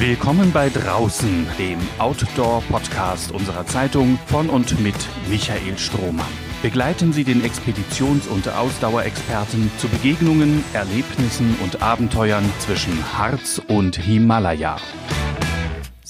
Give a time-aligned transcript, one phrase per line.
[0.00, 4.94] Willkommen bei Draußen, dem Outdoor-Podcast unserer Zeitung von und mit
[5.28, 6.24] Michael Strohmann.
[6.62, 14.76] Begleiten Sie den Expeditions- und Ausdauerexperten zu Begegnungen, Erlebnissen und Abenteuern zwischen Harz und Himalaya.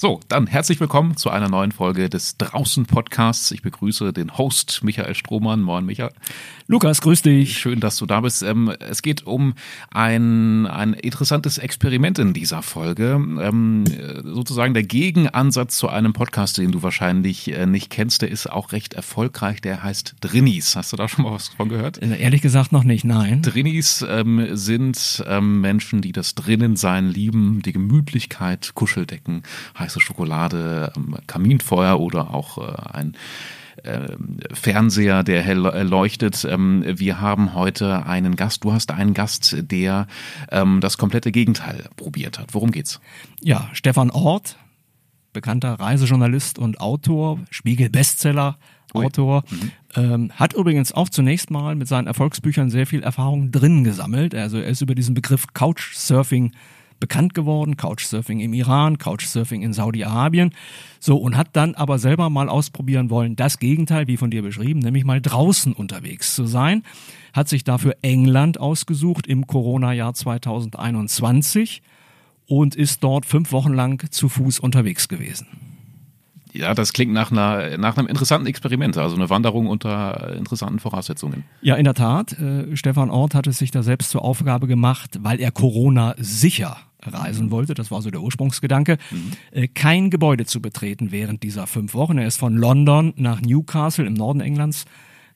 [0.01, 3.51] So, dann herzlich willkommen zu einer neuen Folge des Draußen Podcasts.
[3.51, 5.61] Ich begrüße den Host Michael Strohmann.
[5.61, 6.13] Moin, Michael.
[6.67, 7.57] Lukas, grüß dich.
[7.57, 8.41] Schön, dass du da bist.
[8.41, 9.55] Ähm, es geht um
[9.91, 13.15] ein, ein interessantes Experiment in dieser Folge.
[13.41, 13.83] Ähm,
[14.23, 18.21] sozusagen der Gegenansatz zu einem Podcast, den du wahrscheinlich äh, nicht kennst.
[18.21, 19.59] Der ist auch recht erfolgreich.
[19.59, 20.77] Der heißt Drinnies.
[20.77, 22.01] Hast du da schon mal was von gehört?
[22.01, 23.41] Äh, ehrlich gesagt noch nicht, nein.
[23.41, 29.43] Drinnies ähm, sind Menschen, die das Drinnensein lieben, die Gemütlichkeit, Kuscheldecken,
[29.89, 33.17] heiße Schokolade, ähm, Kaminfeuer oder auch äh, ein
[33.83, 36.45] ähm, Fernseher, der hell leuchtet.
[36.45, 38.63] Ähm, wir haben heute einen Gast.
[38.63, 40.07] Du hast einen Gast, der
[40.81, 42.53] das komplette Gegenteil probiert hat.
[42.53, 42.99] Worum geht's?
[43.41, 44.57] Ja, Stefan Ort,
[45.33, 48.57] bekannter Reisejournalist und Autor, Spiegel-Bestseller.
[48.93, 49.71] Autor, mhm.
[49.95, 54.33] ähm, hat übrigens auch zunächst mal mit seinen Erfolgsbüchern sehr viel Erfahrung drin gesammelt.
[54.33, 56.53] Also er ist über diesen Begriff Couchsurfing
[56.99, 60.53] bekannt geworden, Couchsurfing im Iran, Couchsurfing in Saudi-Arabien.
[60.99, 64.79] So, und hat dann aber selber mal ausprobieren wollen, das Gegenteil, wie von dir beschrieben,
[64.79, 66.83] nämlich mal draußen unterwegs zu sein.
[67.33, 71.81] Hat sich dafür England ausgesucht im Corona-Jahr 2021
[72.47, 75.68] und ist dort fünf Wochen lang zu Fuß unterwegs gewesen.
[76.53, 81.43] Ja, das klingt nach, einer, nach einem interessanten Experiment, also eine Wanderung unter interessanten Voraussetzungen.
[81.61, 82.33] Ja, in der Tat.
[82.39, 86.77] Äh, Stefan Ort hat es sich da selbst zur Aufgabe gemacht, weil er Corona sicher
[87.05, 89.31] reisen wollte, das war so der Ursprungsgedanke, mhm.
[89.51, 92.17] Äh, kein Gebäude zu betreten während dieser fünf Wochen.
[92.17, 94.85] Er ist von London nach Newcastle im Norden Englands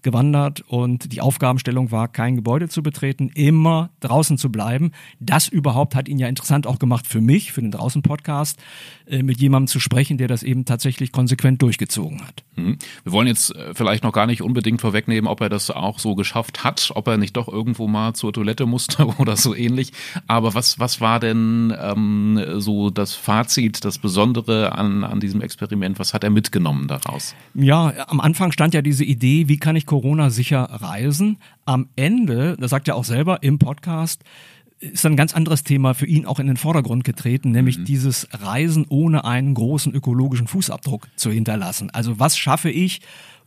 [0.04, 4.92] gewandert und die Aufgabenstellung war, kein Gebäude zu betreten, immer draußen zu bleiben.
[5.20, 8.60] Das überhaupt hat ihn ja interessant auch gemacht für mich, für den Draußen-Podcast,
[9.08, 12.44] äh, mit jemandem zu sprechen, der das eben tatsächlich konsequent durchgezogen hat.
[12.56, 12.78] Mhm.
[13.04, 16.16] Wir wollen jetzt äh, vielleicht noch gar nicht unbedingt vorwegnehmen, ob er das auch so
[16.16, 19.94] geschafft hat, ob er nicht doch irgendwo mal zur Toilette musste oder so ähnlich.
[20.28, 26.00] Aber was, was war denn ähm, so das Fazit, das Besondere an, an diesem Experiment?
[26.00, 27.36] Was hat er mitgenommen daraus?
[27.54, 31.38] Ja, am Anfang stand ja diese Idee, wie kann ich Corona sicher reisen.
[31.66, 34.24] Am Ende, das sagt er auch selber im Podcast,
[34.80, 37.86] ist ein ganz anderes Thema für ihn auch in den Vordergrund getreten, nämlich mhm.
[37.86, 41.92] dieses Reisen ohne einen großen ökologischen Fußabdruck zu hinterlassen.
[41.92, 43.02] Also was schaffe ich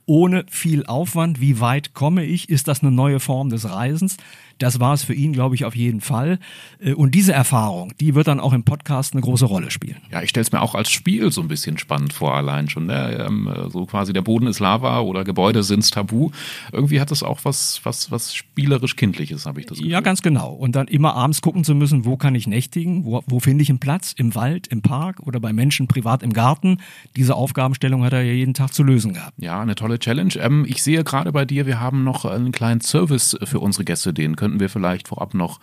[0.07, 1.41] ohne viel Aufwand?
[1.41, 2.49] Wie weit komme ich?
[2.49, 4.17] Ist das eine neue Form des Reisens?
[4.59, 6.39] Das war es für ihn, glaube ich, auf jeden Fall.
[6.81, 9.99] Äh, und diese Erfahrung, die wird dann auch im Podcast eine große Rolle spielen.
[10.11, 12.87] Ja, ich stelle es mir auch als Spiel so ein bisschen spannend vor, allein schon.
[12.87, 13.27] Ne?
[13.27, 16.31] Ähm, so quasi der Boden ist Lava oder Gebäude sind Tabu.
[16.73, 19.93] Irgendwie hat es auch was, was, was spielerisch Kindliches, habe ich das Gefühl.
[19.93, 20.53] Ja, ganz genau.
[20.53, 23.05] Und dann immer abends gucken zu müssen, wo kann ich nächtigen?
[23.05, 24.15] Wo, wo finde ich einen Platz?
[24.17, 26.79] Im Wald, im Park oder bei Menschen privat im Garten?
[27.15, 29.35] Diese Aufgabenstellung hat er ja jeden Tag zu lösen gehabt.
[29.39, 30.35] Ja, eine tolle Challenge.
[30.39, 34.13] Ähm, ich sehe gerade bei dir, wir haben noch einen kleinen Service für unsere Gäste,
[34.13, 35.61] den könnten wir vielleicht vorab noch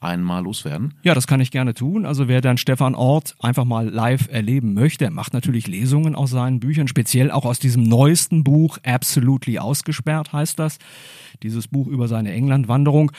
[0.00, 0.94] einmal loswerden?
[1.02, 2.06] Ja, das kann ich gerne tun.
[2.06, 6.30] Also wer dann Stefan Ort einfach mal live erleben möchte, er macht natürlich Lesungen aus
[6.30, 10.78] seinen Büchern, speziell auch aus diesem neuesten Buch, Absolutely Ausgesperrt heißt das.
[11.42, 13.12] Dieses Buch über seine Englandwanderung.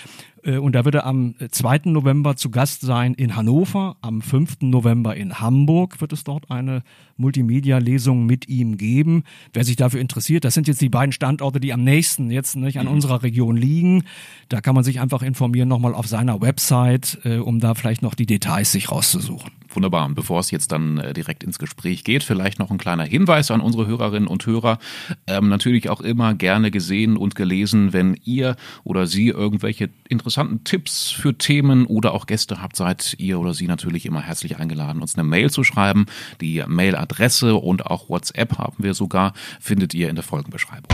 [0.43, 1.81] Äh, und da wird er am 2.
[1.85, 3.97] November zu Gast sein in Hannover.
[4.01, 4.57] Am 5.
[4.61, 6.83] November in Hamburg wird es dort eine
[7.17, 9.23] Multimedia-Lesung mit ihm geben.
[9.53, 12.79] Wer sich dafür interessiert, das sind jetzt die beiden Standorte, die am nächsten jetzt nicht
[12.79, 12.93] an mhm.
[12.93, 14.03] unserer Region liegen.
[14.49, 18.15] Da kann man sich einfach informieren nochmal auf seiner Website, äh, um da vielleicht noch
[18.15, 19.51] die Details sich rauszusuchen.
[19.75, 20.05] Wunderbar.
[20.05, 23.51] Und bevor es jetzt dann äh, direkt ins Gespräch geht, vielleicht noch ein kleiner Hinweis
[23.51, 24.79] an unsere Hörerinnen und Hörer.
[25.27, 31.11] Ähm, natürlich auch immer gerne gesehen und gelesen, wenn ihr oder Sie irgendwelche interessanten Tipps
[31.11, 35.15] für Themen oder auch Gäste habt, seid ihr oder Sie natürlich immer herzlich eingeladen, uns
[35.15, 36.05] eine Mail zu schreiben.
[36.41, 40.89] Die Mailadresse und auch WhatsApp haben wir sogar, findet ihr in der Folgenbeschreibung.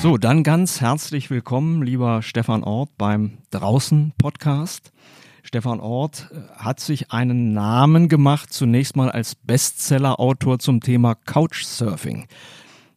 [0.00, 4.92] So, dann ganz herzlich willkommen, lieber Stefan Ort beim Draußen Podcast.
[5.42, 12.28] Stefan Ort äh, hat sich einen Namen gemacht, zunächst mal als Bestseller-Autor zum Thema Couchsurfing.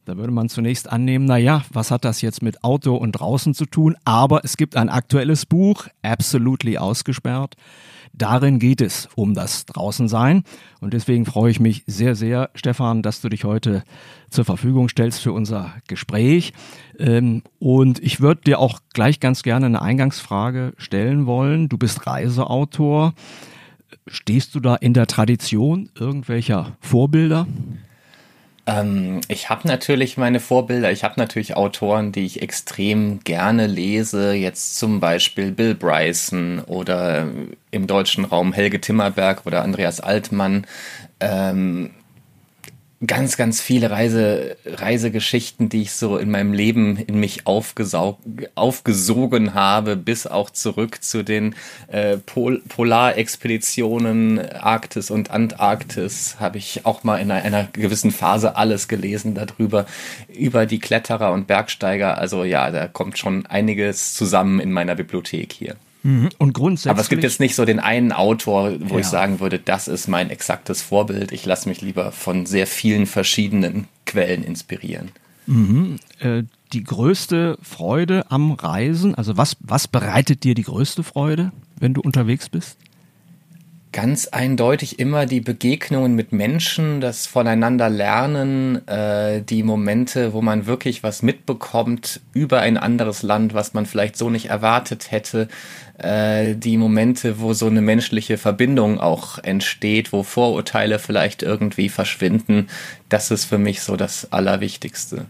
[0.05, 3.53] Da würde man zunächst annehmen, na ja, was hat das jetzt mit Auto und draußen
[3.53, 3.95] zu tun?
[4.03, 7.55] Aber es gibt ein aktuelles Buch, Absolutely ausgesperrt,
[8.13, 10.43] Darin geht es um das Draußensein.
[10.79, 13.83] Und deswegen freue ich mich sehr, sehr, Stefan, dass du dich heute
[14.29, 16.53] zur Verfügung stellst für unser Gespräch.
[16.99, 21.69] Ähm, und ich würde dir auch gleich ganz gerne eine Eingangsfrage stellen wollen.
[21.69, 23.13] Du bist Reiseautor.
[24.07, 27.47] Stehst du da in der Tradition irgendwelcher Vorbilder?
[28.67, 30.91] Ähm, ich habe natürlich meine Vorbilder.
[30.91, 34.33] Ich habe natürlich Autoren, die ich extrem gerne lese.
[34.33, 37.27] Jetzt zum Beispiel Bill Bryson oder
[37.71, 40.67] im deutschen Raum Helge Timmerberg oder Andreas Altmann.
[41.19, 41.91] Ähm,
[43.05, 48.19] ganz, ganz viele Reise, Reisegeschichten, die ich so in meinem Leben in mich aufgesaug,
[48.55, 51.55] aufgesogen habe, bis auch zurück zu den
[51.87, 58.55] äh, Pol Polarexpeditionen Arktis und Antarktis, habe ich auch mal in einer, einer gewissen Phase
[58.55, 59.85] alles gelesen darüber,
[60.27, 62.17] über die Kletterer und Bergsteiger.
[62.17, 65.75] Also ja, da kommt schon einiges zusammen in meiner Bibliothek hier.
[66.03, 66.29] Mhm.
[66.37, 66.91] Und grundsätzlich.
[66.91, 69.01] Aber es gibt jetzt nicht so den einen Autor, wo ja.
[69.01, 71.31] ich sagen würde, das ist mein exaktes Vorbild.
[71.31, 75.11] Ich lasse mich lieber von sehr vielen verschiedenen Quellen inspirieren.
[75.45, 75.97] Mhm.
[76.19, 76.43] Äh,
[76.73, 82.01] die größte Freude am Reisen, also was, was bereitet dir die größte Freude, wenn du
[82.01, 82.77] unterwegs bist?
[83.91, 90.65] Ganz eindeutig immer die Begegnungen mit Menschen, das voneinander lernen, äh, die Momente, wo man
[90.65, 95.49] wirklich was mitbekommt über ein anderes Land, was man vielleicht so nicht erwartet hätte,
[95.97, 102.67] äh, die Momente, wo so eine menschliche Verbindung auch entsteht, wo Vorurteile vielleicht irgendwie verschwinden,
[103.09, 105.25] das ist für mich so das Allerwichtigste.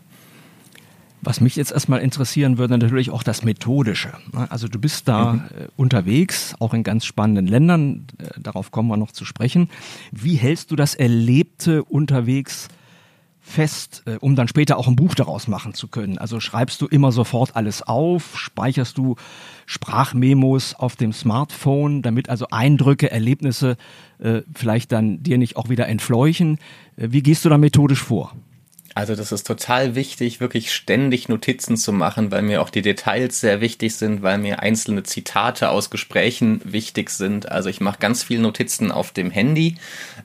[1.24, 4.14] Was mich jetzt erstmal interessieren würde, natürlich auch das Methodische.
[4.50, 5.40] Also du bist da mhm.
[5.40, 9.70] Äh, unterwegs, auch in ganz spannenden Ländern, äh, darauf kommen wir noch zu sprechen.
[10.12, 12.70] Wie hältst du das Erlebte unterwegs
[13.40, 16.18] fest, äh, um dann später auch ein Buch daraus machen zu können?
[16.18, 19.16] Also schreibst du immer sofort alles auf, speicherst du
[19.68, 23.78] Sprachmemos auf dem Smartphone, damit also Eindrücke, Erlebnisse
[24.54, 26.60] vielleicht dann dir nicht auch wieder entfleuchen?
[26.96, 28.36] Wie gehst du da methodisch vor?
[28.94, 33.40] Also das ist total wichtig, wirklich ständig Notizen zu machen, weil mir auch die Details
[33.40, 37.50] sehr wichtig sind, weil mir einzelne Zitate aus Gesprächen wichtig sind.
[37.50, 39.78] Also ich mache ganz viel Notizen auf dem Handy,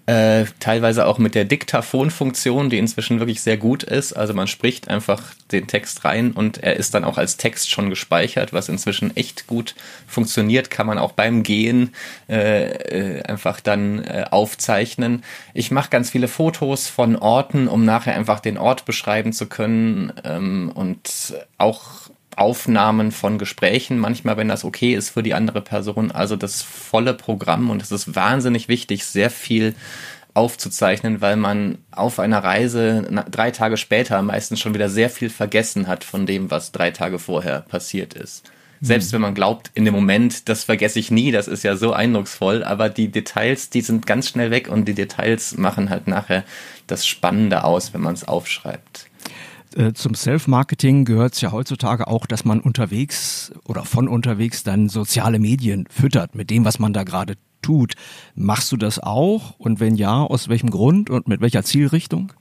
[0.07, 4.13] äh, teilweise auch mit der Diktaphon-Funktion, die inzwischen wirklich sehr gut ist.
[4.15, 5.23] Also man spricht einfach
[5.53, 9.47] den Text rein und er ist dann auch als Text schon gespeichert, was inzwischen echt
[9.47, 9.77] gut
[10.09, 11.95] funktioniert, kann man auch beim Gehen
[12.29, 15.23] äh, äh, einfach dann äh, aufzeichnen.
[15.55, 19.47] Ich mache ganz viele Fotos von Orten, um nachher einfach den den Ort beschreiben zu
[19.47, 25.63] können ähm, und auch Aufnahmen von Gesprächen, manchmal, wenn das okay ist für die andere
[25.63, 26.11] Person.
[26.11, 29.75] Also das volle Programm und es ist wahnsinnig wichtig, sehr viel
[30.35, 35.87] aufzuzeichnen, weil man auf einer Reise drei Tage später meistens schon wieder sehr viel vergessen
[35.87, 38.51] hat von dem, was drei Tage vorher passiert ist.
[38.81, 41.93] Selbst wenn man glaubt, in dem Moment, das vergesse ich nie, das ist ja so
[41.93, 46.45] eindrucksvoll, aber die Details, die sind ganz schnell weg und die Details machen halt nachher
[46.87, 49.09] das Spannende aus, wenn man es aufschreibt.
[49.77, 54.89] Äh, zum Self-Marketing gehört es ja heutzutage auch, dass man unterwegs oder von unterwegs dann
[54.89, 57.95] soziale Medien füttert mit dem, was man da gerade tut.
[58.35, 59.59] Machst du das auch?
[59.59, 62.33] Und wenn ja, aus welchem Grund und mit welcher Zielrichtung?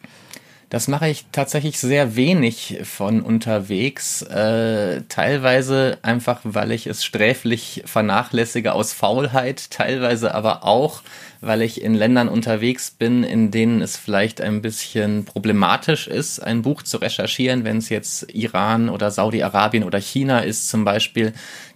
[0.70, 4.24] Das mache ich tatsächlich sehr wenig von unterwegs.
[4.24, 11.04] Äh, teilweise einfach, weil ich es sträflich vernachlässige aus Faulheit, teilweise aber auch,
[11.40, 16.64] weil ich in Ländern unterwegs bin, in denen es vielleicht ein bisschen problematisch ist, ein
[16.64, 21.34] Buch zu recherchieren, wenn es jetzt Iran oder Saudi-Arabien oder China ist zum Beispiel.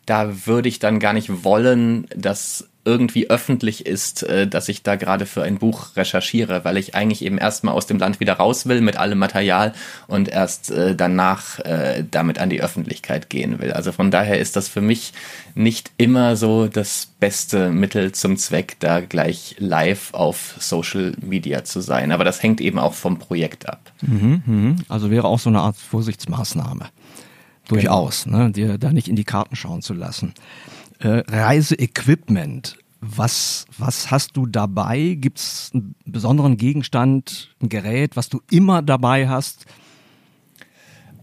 [0.08, 4.96] Da würde ich dann gar nicht wollen, dass irgendwie öffentlich ist, äh, dass ich da
[4.96, 8.66] gerade für ein Buch recherchiere, weil ich eigentlich eben erstmal aus dem Land wieder raus
[8.66, 9.74] will mit allem Material
[10.08, 13.72] und erst äh, danach äh, damit an die Öffentlichkeit gehen will.
[13.74, 15.14] Also von daher ist das für mich
[15.54, 21.82] nicht immer so das beste Mittel zum Zweck, da gleich live auf Social Media zu
[21.82, 22.12] sein.
[22.12, 23.92] Aber das hängt eben auch vom Projekt ab.
[24.02, 24.76] Mhm, mhm.
[24.88, 26.88] Also wäre auch so eine Art Vorsichtsmaßnahme.
[27.68, 28.46] Durchaus, genau.
[28.46, 30.34] ne, dir da nicht in die Karten schauen zu lassen
[31.00, 32.78] äh, Reiseequipment.
[33.02, 35.16] Was, was hast du dabei?
[35.18, 39.66] Gibt es einen besonderen Gegenstand, ein Gerät, was du immer dabei hast?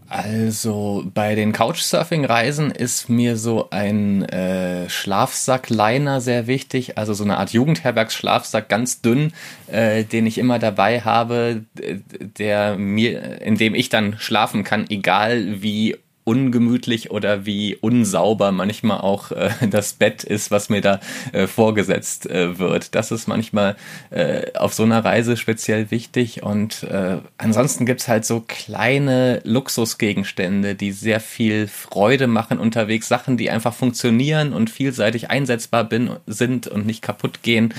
[0.09, 7.37] Also bei den Couchsurfing-Reisen ist mir so ein äh, Schlafsack-Liner sehr wichtig, also so eine
[7.37, 9.33] Art Jugendherbergsschlafsack, ganz dünn,
[9.67, 15.61] äh, den ich immer dabei habe, der mir, in dem ich dann schlafen kann, egal
[15.61, 20.99] wie ungemütlich oder wie unsauber manchmal auch äh, das Bett ist, was mir da
[21.31, 22.95] äh, vorgesetzt äh, wird.
[22.95, 23.77] Das ist manchmal
[24.09, 26.43] äh, auf so einer Reise speziell wichtig.
[26.43, 33.37] Und äh, ansonsten gibt's halt so kleine Luxusgegenstände, die sehr viel Freude machen unterwegs, Sachen,
[33.37, 37.73] die einfach funktionieren und vielseitig einsetzbar bin, sind und nicht kaputt gehen.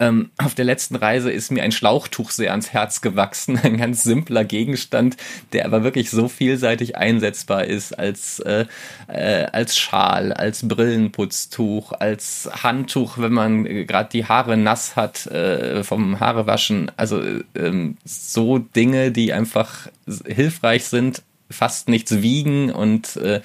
[0.00, 4.02] Ähm, auf der letzten Reise ist mir ein Schlauchtuch sehr ans Herz gewachsen, ein ganz
[4.02, 5.16] simpler Gegenstand,
[5.52, 8.66] der aber wirklich so vielseitig einsetzbar ist als, als, äh,
[9.08, 15.26] äh, als Schal, als Brillenputztuch, als Handtuch, wenn man äh, gerade die Haare nass hat
[15.26, 16.90] äh, vom Haarewaschen.
[16.96, 17.22] Also
[17.54, 19.88] ähm, so Dinge, die einfach
[20.26, 23.40] hilfreich sind, fast nichts wiegen und, äh,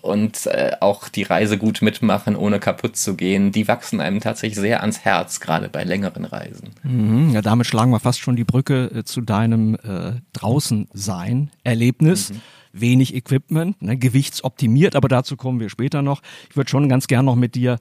[0.00, 4.60] und äh, auch die Reise gut mitmachen, ohne kaputt zu gehen, die wachsen einem tatsächlich
[4.60, 6.70] sehr ans Herz, gerade bei längeren Reisen.
[6.84, 12.30] Mhm, ja, damit schlagen wir fast schon die Brücke äh, zu deinem äh, Draußen-Sein-Erlebnis.
[12.30, 12.40] Mhm.
[12.80, 16.22] Wenig Equipment, ne, gewichtsoptimiert, aber dazu kommen wir später noch.
[16.50, 17.78] Ich würde schon ganz gern noch mit dir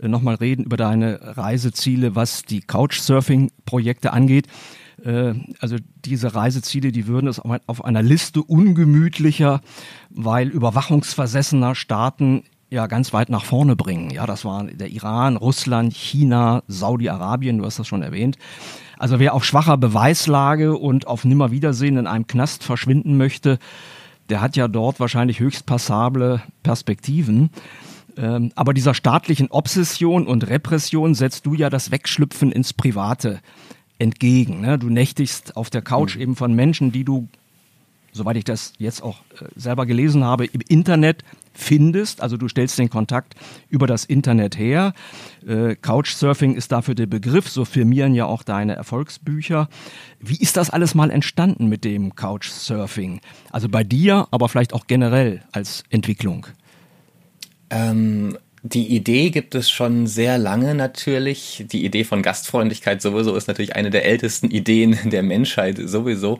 [0.00, 4.46] äh, nochmal reden über deine Reiseziele, was die Couchsurfing-Projekte angeht.
[5.04, 9.60] Äh, also diese Reiseziele, die würden es auf einer Liste ungemütlicher,
[10.10, 14.10] weil überwachungsversessener Staaten ja ganz weit nach vorne bringen.
[14.10, 18.36] Ja, das waren der Iran, Russland, China, Saudi-Arabien, du hast das schon erwähnt.
[18.98, 23.58] Also wer auf schwacher Beweislage und auf Nimmerwiedersehen in einem Knast verschwinden möchte,
[24.28, 27.50] der hat ja dort wahrscheinlich höchst passable Perspektiven.
[28.16, 33.40] Ähm, aber dieser staatlichen Obsession und Repression setzt du ja das Wegschlüpfen ins Private
[33.98, 34.60] entgegen.
[34.60, 34.78] Ne?
[34.78, 36.22] Du nächtigst auf der Couch mhm.
[36.22, 37.28] eben von Menschen, die du,
[38.12, 41.24] soweit ich das jetzt auch äh, selber gelesen habe, im Internet
[41.58, 42.22] findest.
[42.22, 43.34] Also du stellst den Kontakt
[43.68, 44.94] über das Internet her.
[45.46, 49.68] Äh, Couchsurfing ist dafür der Begriff, so firmieren ja auch deine Erfolgsbücher.
[50.20, 53.20] Wie ist das alles mal entstanden mit dem Couchsurfing?
[53.50, 56.46] Also bei dir, aber vielleicht auch generell als Entwicklung.
[57.70, 58.38] Ähm,
[58.74, 61.64] die Idee gibt es schon sehr lange natürlich.
[61.70, 66.38] Die Idee von Gastfreundlichkeit sowieso ist natürlich eine der ältesten Ideen der Menschheit sowieso.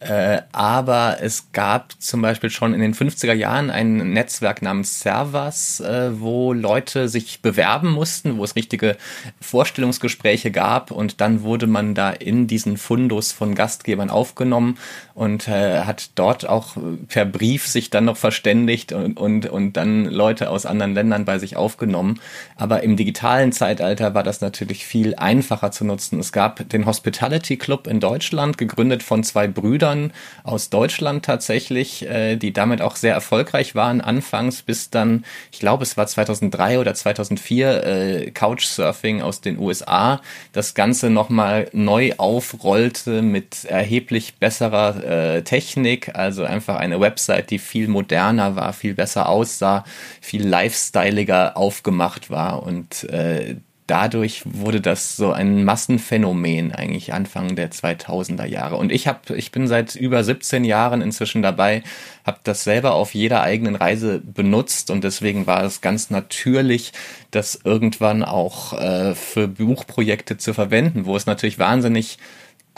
[0.00, 5.80] Äh, aber es gab zum Beispiel schon in den 50er Jahren ein Netzwerk namens Servas,
[5.80, 8.96] äh, wo Leute sich bewerben mussten, wo es richtige
[9.40, 14.78] Vorstellungsgespräche gab und dann wurde man da in diesen Fundus von Gastgebern aufgenommen
[15.14, 16.76] und äh, hat dort auch
[17.08, 21.38] per Brief sich dann noch verständigt und, und, und dann Leute aus anderen Ländern bei
[21.38, 22.18] sich aufgenommen.
[22.56, 26.18] Aber im digitalen Zeitalter war das natürlich viel einfacher zu nutzen.
[26.18, 30.12] Es gab den Hospitality Club in Deutschland, gegründet von zwei Brüdern
[30.44, 35.82] aus Deutschland tatsächlich, äh, die damit auch sehr erfolgreich waren anfangs, bis dann, ich glaube,
[35.82, 40.22] es war 2003 oder 2004, äh, Couchsurfing aus den USA
[40.52, 47.58] das Ganze nochmal neu aufrollte mit erheblich besserer äh, Technik, also einfach eine Website, die
[47.58, 49.84] viel moderner war, viel besser aussah,
[50.22, 53.56] viel lifestyleiger aufgemacht war und äh,
[53.88, 58.76] dadurch wurde das so ein Massenphänomen eigentlich Anfang der 2000er Jahre.
[58.76, 61.82] Und ich habe, ich bin seit über 17 Jahren inzwischen dabei,
[62.24, 66.92] habe das selber auf jeder eigenen Reise benutzt und deswegen war es ganz natürlich,
[67.30, 72.18] das irgendwann auch äh, für Buchprojekte zu verwenden, wo es natürlich wahnsinnig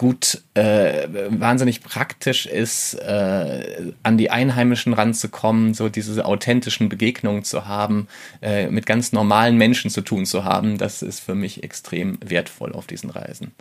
[0.01, 7.69] gut, äh, wahnsinnig praktisch ist, äh, an die Einheimischen ranzukommen, so diese authentischen Begegnungen zu
[7.69, 8.09] haben,
[8.41, 12.73] äh, mit ganz normalen Menschen zu tun zu haben, das ist für mich extrem wertvoll
[12.73, 13.53] auf diesen Reisen.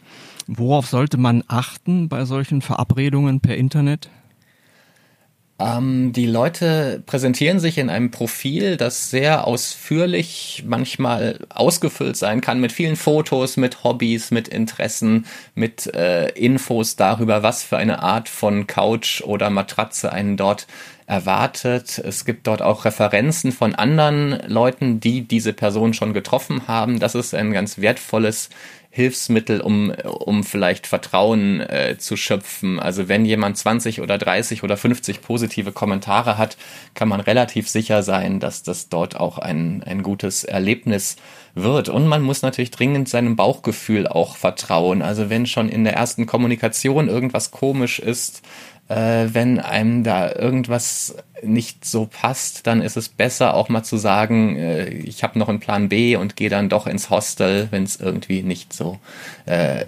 [0.48, 4.10] Worauf sollte man achten bei solchen Verabredungen per Internet?
[5.60, 12.62] Ähm, die Leute präsentieren sich in einem Profil, das sehr ausführlich manchmal ausgefüllt sein kann
[12.62, 15.26] mit vielen Fotos, mit Hobbys, mit Interessen,
[15.56, 20.66] mit äh, Infos darüber, was für eine Art von Couch oder Matratze einen dort
[21.08, 21.98] erwartet.
[21.98, 27.00] Es gibt dort auch Referenzen von anderen Leuten, die diese Person schon getroffen haben.
[27.00, 28.50] Das ist ein ganz wertvolles
[28.92, 32.80] Hilfsmittel, um, um vielleicht Vertrauen äh, zu schöpfen.
[32.80, 36.58] Also wenn jemand 20 oder 30 oder 50 positive Kommentare hat,
[36.96, 41.18] kann man relativ sicher sein, dass das dort auch ein, ein gutes Erlebnis
[41.54, 41.88] wird.
[41.90, 45.04] Und man muss natürlich dringend seinem Bauchgefühl auch vertrauen.
[45.04, 48.42] Also wenn schon in der ersten Kommunikation irgendwas komisch ist,
[48.90, 53.98] äh, wenn einem da irgendwas nicht so passt, dann ist es besser auch mal zu
[53.98, 57.84] sagen, äh, ich habe noch einen Plan B und gehe dann doch ins Hostel, wenn
[57.84, 59.00] es irgendwie nicht so
[59.46, 59.86] äh,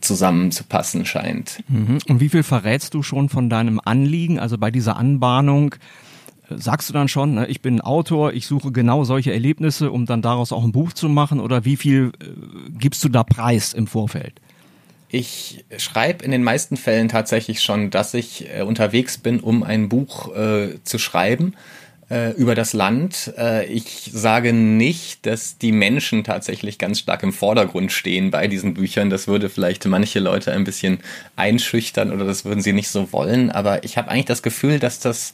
[0.00, 1.64] zusammenzupassen scheint.
[1.68, 1.98] Mhm.
[2.08, 4.38] Und wie viel verrätst du schon von deinem Anliegen?
[4.38, 5.74] Also bei dieser Anbahnung
[6.50, 10.22] sagst du dann schon, ne, ich bin Autor, ich suche genau solche Erlebnisse, um dann
[10.22, 11.40] daraus auch ein Buch zu machen?
[11.40, 12.26] Oder wie viel äh,
[12.78, 14.40] gibst du da preis im Vorfeld?
[15.14, 19.90] Ich schreibe in den meisten Fällen tatsächlich schon, dass ich äh, unterwegs bin, um ein
[19.90, 21.54] Buch äh, zu schreiben
[22.10, 23.30] äh, über das Land.
[23.36, 28.72] Äh, ich sage nicht, dass die Menschen tatsächlich ganz stark im Vordergrund stehen bei diesen
[28.72, 29.10] Büchern.
[29.10, 31.00] Das würde vielleicht manche Leute ein bisschen
[31.36, 33.50] einschüchtern oder das würden sie nicht so wollen.
[33.50, 35.32] Aber ich habe eigentlich das Gefühl, dass das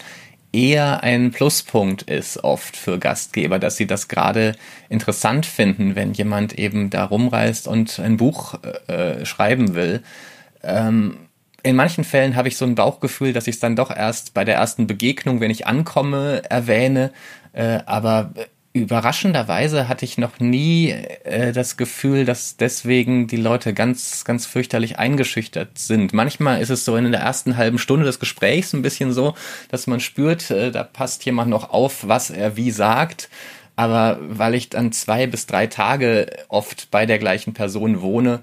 [0.52, 4.54] eher ein Pluspunkt ist oft für Gastgeber, dass sie das gerade
[4.88, 8.54] interessant finden, wenn jemand eben da rumreist und ein Buch
[8.86, 10.02] äh, schreiben will.
[10.62, 11.18] Ähm,
[11.62, 14.44] in manchen Fällen habe ich so ein Bauchgefühl, dass ich es dann doch erst bei
[14.44, 17.12] der ersten Begegnung, wenn ich ankomme, erwähne.
[17.52, 18.30] Äh, aber
[18.72, 24.98] überraschenderweise hatte ich noch nie äh, das Gefühl, dass deswegen die Leute ganz, ganz fürchterlich
[24.98, 26.12] eingeschüchtert sind.
[26.12, 29.34] Manchmal ist es so in der ersten halben Stunde des Gesprächs ein bisschen so,
[29.70, 33.28] dass man spürt, äh, da passt jemand noch auf, was er wie sagt.
[33.76, 38.40] Aber weil ich dann zwei bis drei Tage oft bei der gleichen Person wohne,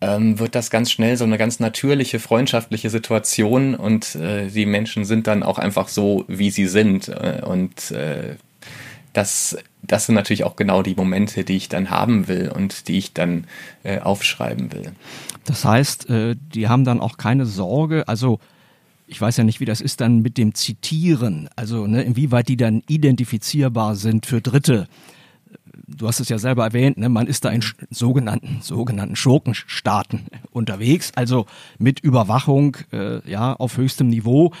[0.00, 5.04] ähm, wird das ganz schnell so eine ganz natürliche, freundschaftliche Situation und äh, die Menschen
[5.04, 7.08] sind dann auch einfach so, wie sie sind.
[7.08, 8.36] Äh, und äh,
[9.12, 12.98] das, das sind natürlich auch genau die Momente, die ich dann haben will und die
[12.98, 13.46] ich dann
[13.82, 14.92] äh, aufschreiben will.
[15.44, 18.38] Das heißt, äh, die haben dann auch keine Sorge, also
[19.08, 22.58] ich weiß ja nicht, wie das ist dann mit dem Zitieren, also ne, inwieweit die
[22.58, 24.86] dann identifizierbar sind für Dritte.
[25.86, 31.12] Du hast es ja selber erwähnt, ne, man ist da in sogenannten, sogenannten Schurkenstaaten unterwegs,
[31.14, 31.46] also
[31.78, 34.52] mit Überwachung äh, ja, auf höchstem Niveau.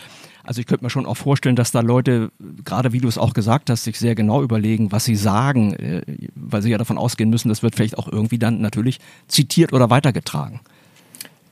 [0.48, 2.32] Also ich könnte mir schon auch vorstellen, dass da Leute,
[2.64, 6.00] gerade wie du es auch gesagt hast, sich sehr genau überlegen, was sie sagen, äh,
[6.34, 9.90] weil sie ja davon ausgehen müssen, das wird vielleicht auch irgendwie dann natürlich zitiert oder
[9.90, 10.60] weitergetragen.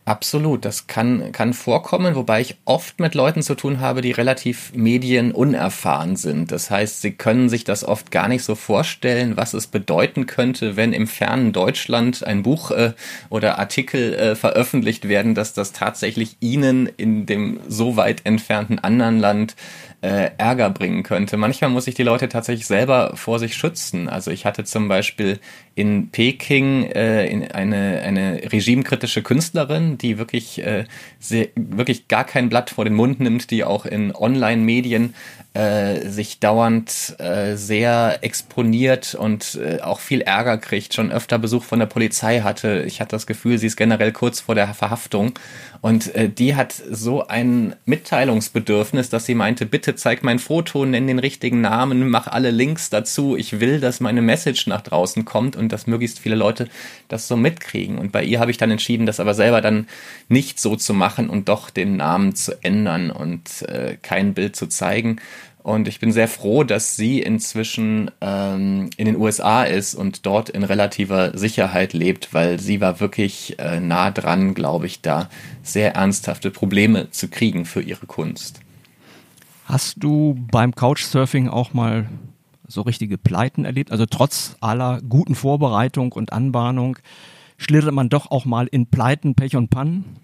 [0.09, 4.73] Absolut, das kann, kann vorkommen, wobei ich oft mit Leuten zu tun habe, die relativ
[4.73, 6.53] medienunerfahren sind.
[6.53, 10.77] Das heißt, sie können sich das oft gar nicht so vorstellen, was es bedeuten könnte,
[10.77, 12.93] wenn im fernen Deutschland ein Buch äh,
[13.31, 19.19] oder Artikel äh, veröffentlicht werden, dass das tatsächlich ihnen in dem so weit entfernten anderen
[19.19, 19.57] Land
[20.03, 21.37] äh, Ärger bringen könnte.
[21.37, 24.09] Manchmal muss ich die Leute tatsächlich selber vor sich schützen.
[24.09, 25.41] Also ich hatte zum Beispiel
[25.75, 30.85] in Peking äh, in eine, eine regimekritische Künstlerin, die wirklich, äh,
[31.19, 35.15] sehr, wirklich gar kein Blatt vor den Mund nimmt, die auch in Online-Medien
[35.55, 41.65] äh, sich dauernd äh, sehr exponiert und äh, auch viel Ärger kriegt, schon öfter Besuch
[41.65, 42.85] von der Polizei hatte.
[42.87, 45.33] Ich hatte das Gefühl, sie ist generell kurz vor der Verhaftung.
[45.81, 51.07] Und äh, die hat so ein Mitteilungsbedürfnis, dass sie meinte, bitte zeig mein Foto, nenn
[51.07, 53.37] den richtigen Namen, mach alle Links dazu.
[53.37, 56.69] Ich will, dass meine Message nach draußen kommt und dass möglichst viele Leute
[57.09, 57.99] das so mitkriegen.
[57.99, 59.86] Und bei ihr habe ich dann entschieden, das aber selber dann
[60.29, 64.67] nicht so zu machen und doch den Namen zu ändern und äh, kein Bild zu
[64.67, 65.21] zeigen.
[65.67, 70.49] Und ich bin sehr froh, dass sie inzwischen ähm, in den USA ist und dort
[70.49, 75.29] in relativer Sicherheit lebt, weil sie war wirklich äh, nah dran, glaube ich, da
[75.65, 78.61] sehr ernsthafte Probleme zu kriegen für ihre Kunst.
[79.65, 82.09] Hast du beim Couchsurfing auch mal
[82.69, 83.91] so richtige Pleiten erlebt?
[83.91, 86.97] Also trotz aller guten Vorbereitung und Anbahnung
[87.57, 90.17] schlittert man doch auch mal in Pleiten, Pech und Pannen?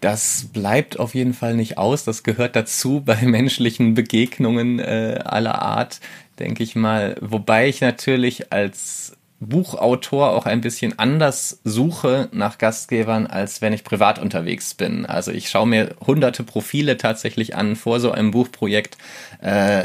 [0.00, 2.04] Das bleibt auf jeden Fall nicht aus.
[2.04, 6.00] Das gehört dazu bei menschlichen Begegnungen äh, aller Art,
[6.38, 7.16] denke ich mal.
[7.20, 13.84] Wobei ich natürlich als Buchautor auch ein bisschen anders suche nach Gastgebern, als wenn ich
[13.84, 15.04] privat unterwegs bin.
[15.04, 18.96] Also ich schaue mir hunderte Profile tatsächlich an vor so einem Buchprojekt.
[19.42, 19.84] Äh,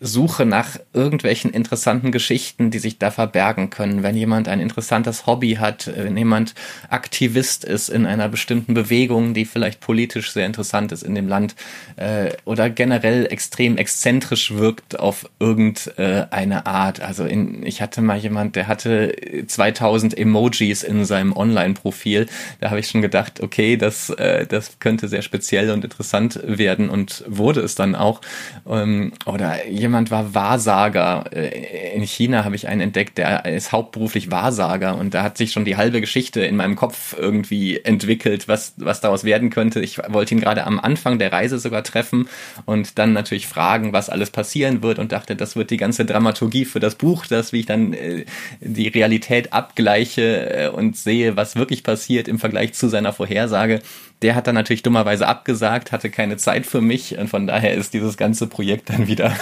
[0.00, 4.02] suche nach irgendwelchen interessanten Geschichten, die sich da verbergen können.
[4.02, 6.54] Wenn jemand ein interessantes Hobby hat, wenn jemand
[6.88, 11.56] Aktivist ist in einer bestimmten Bewegung, die vielleicht politisch sehr interessant ist in dem Land
[11.96, 17.00] äh, oder generell extrem exzentrisch wirkt auf irgendeine Art.
[17.00, 19.14] Also in, ich hatte mal jemand, der hatte
[19.46, 22.26] 2000 Emojis in seinem Online-Profil.
[22.60, 26.88] Da habe ich schon gedacht, okay, das, äh, das könnte sehr speziell und interessant werden
[26.88, 28.20] und wurde es dann auch.
[28.68, 31.24] Ähm, oder jemand jemand war Wahrsager.
[31.32, 35.52] Äh, in China habe ich einen entdeckt, der ist hauptberuflich Wahrsager und da hat sich
[35.52, 39.80] schon die halbe Geschichte in meinem Kopf irgendwie entwickelt, was, was daraus werden könnte.
[39.80, 42.28] Ich wollte ihn gerade am Anfang der Reise sogar treffen
[42.66, 46.66] und dann natürlich fragen, was alles passieren wird und dachte, das wird die ganze Dramaturgie
[46.66, 48.24] für das Buch, das wie ich dann äh,
[48.60, 53.80] die Realität abgleiche äh, und sehe, was wirklich passiert im Vergleich zu seiner Vorhersage.
[54.22, 57.94] Der hat dann natürlich dummerweise abgesagt, hatte keine Zeit für mich und von daher ist
[57.94, 59.36] dieses ganze Projekt dann wieder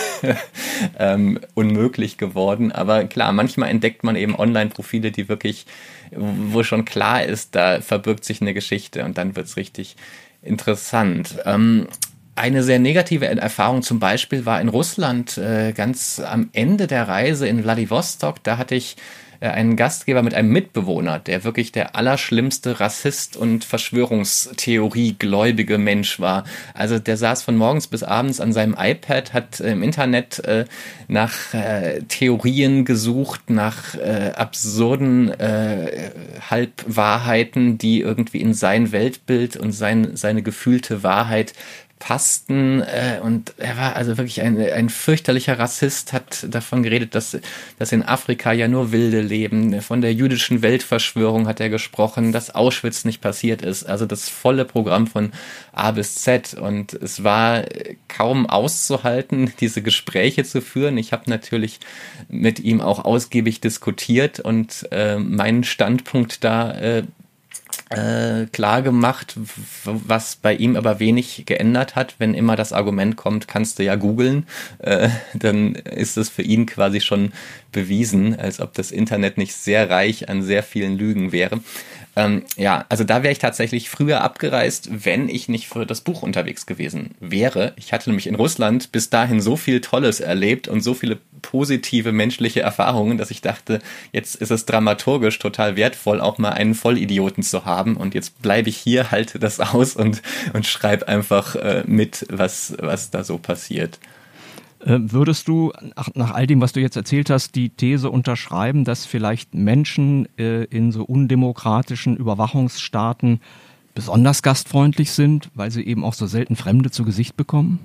[0.98, 2.72] ähm, unmöglich geworden.
[2.72, 5.66] Aber klar, manchmal entdeckt man eben Online-Profile, die wirklich,
[6.10, 9.96] wo schon klar ist, da verbirgt sich eine Geschichte und dann wird's richtig
[10.42, 11.38] interessant.
[11.46, 11.88] Ähm,
[12.36, 17.48] eine sehr negative Erfahrung zum Beispiel war in Russland äh, ganz am Ende der Reise
[17.48, 18.44] in Vladivostok.
[18.44, 18.96] Da hatte ich
[19.40, 26.44] einen Gastgeber mit einem Mitbewohner, der wirklich der allerschlimmste Rassist und Verschwörungstheorie-gläubige Mensch war.
[26.74, 30.66] Also der saß von morgens bis abends an seinem iPad, hat äh, im Internet äh,
[31.08, 36.10] nach äh, Theorien gesucht, nach äh, absurden äh,
[36.50, 41.52] Halbwahrheiten, die irgendwie in sein Weltbild und sein, seine gefühlte Wahrheit
[41.98, 42.82] passten.
[42.82, 47.38] Äh, und er war also wirklich ein, ein fürchterlicher Rassist, hat davon geredet, dass,
[47.78, 49.80] dass in Afrika ja nur Wilde leben.
[49.80, 53.84] Von der jüdischen Weltverschwörung hat er gesprochen, dass Auschwitz nicht passiert ist.
[53.84, 55.32] Also das volle Programm von
[55.72, 56.54] A bis Z.
[56.54, 57.64] Und es war
[58.08, 60.98] kaum auszuhalten, diese Gespräche zu führen.
[60.98, 61.80] Ich habe natürlich
[62.28, 67.02] mit ihm auch ausgiebig diskutiert und äh, meinen Standpunkt da äh,
[67.90, 69.36] äh, klar gemacht,
[69.84, 72.16] was bei ihm aber wenig geändert hat.
[72.18, 74.46] Wenn immer das Argument kommt, kannst du ja googeln,
[74.78, 77.32] äh, dann ist es für ihn quasi schon
[77.72, 81.60] bewiesen, als ob das Internet nicht sehr reich an sehr vielen Lügen wäre.
[82.16, 86.22] Ähm, ja, also da wäre ich tatsächlich früher abgereist, wenn ich nicht für das Buch
[86.22, 87.74] unterwegs gewesen wäre.
[87.76, 92.12] Ich hatte nämlich in Russland bis dahin so viel Tolles erlebt und so viele positive
[92.12, 93.80] menschliche Erfahrungen, dass ich dachte,
[94.12, 97.98] jetzt ist es dramaturgisch total wertvoll, auch mal einen Vollidioten zu haben.
[97.98, 100.22] Und jetzt bleibe ich hier, halte das aus und,
[100.54, 103.98] und schreibe einfach äh, mit, was, was da so passiert.
[104.80, 105.72] Äh, würdest du
[106.14, 110.64] nach all dem, was du jetzt erzählt hast, die These unterschreiben, dass vielleicht Menschen äh,
[110.64, 113.40] in so undemokratischen Überwachungsstaaten
[113.94, 117.80] besonders gastfreundlich sind, weil sie eben auch so selten Fremde zu Gesicht bekommen?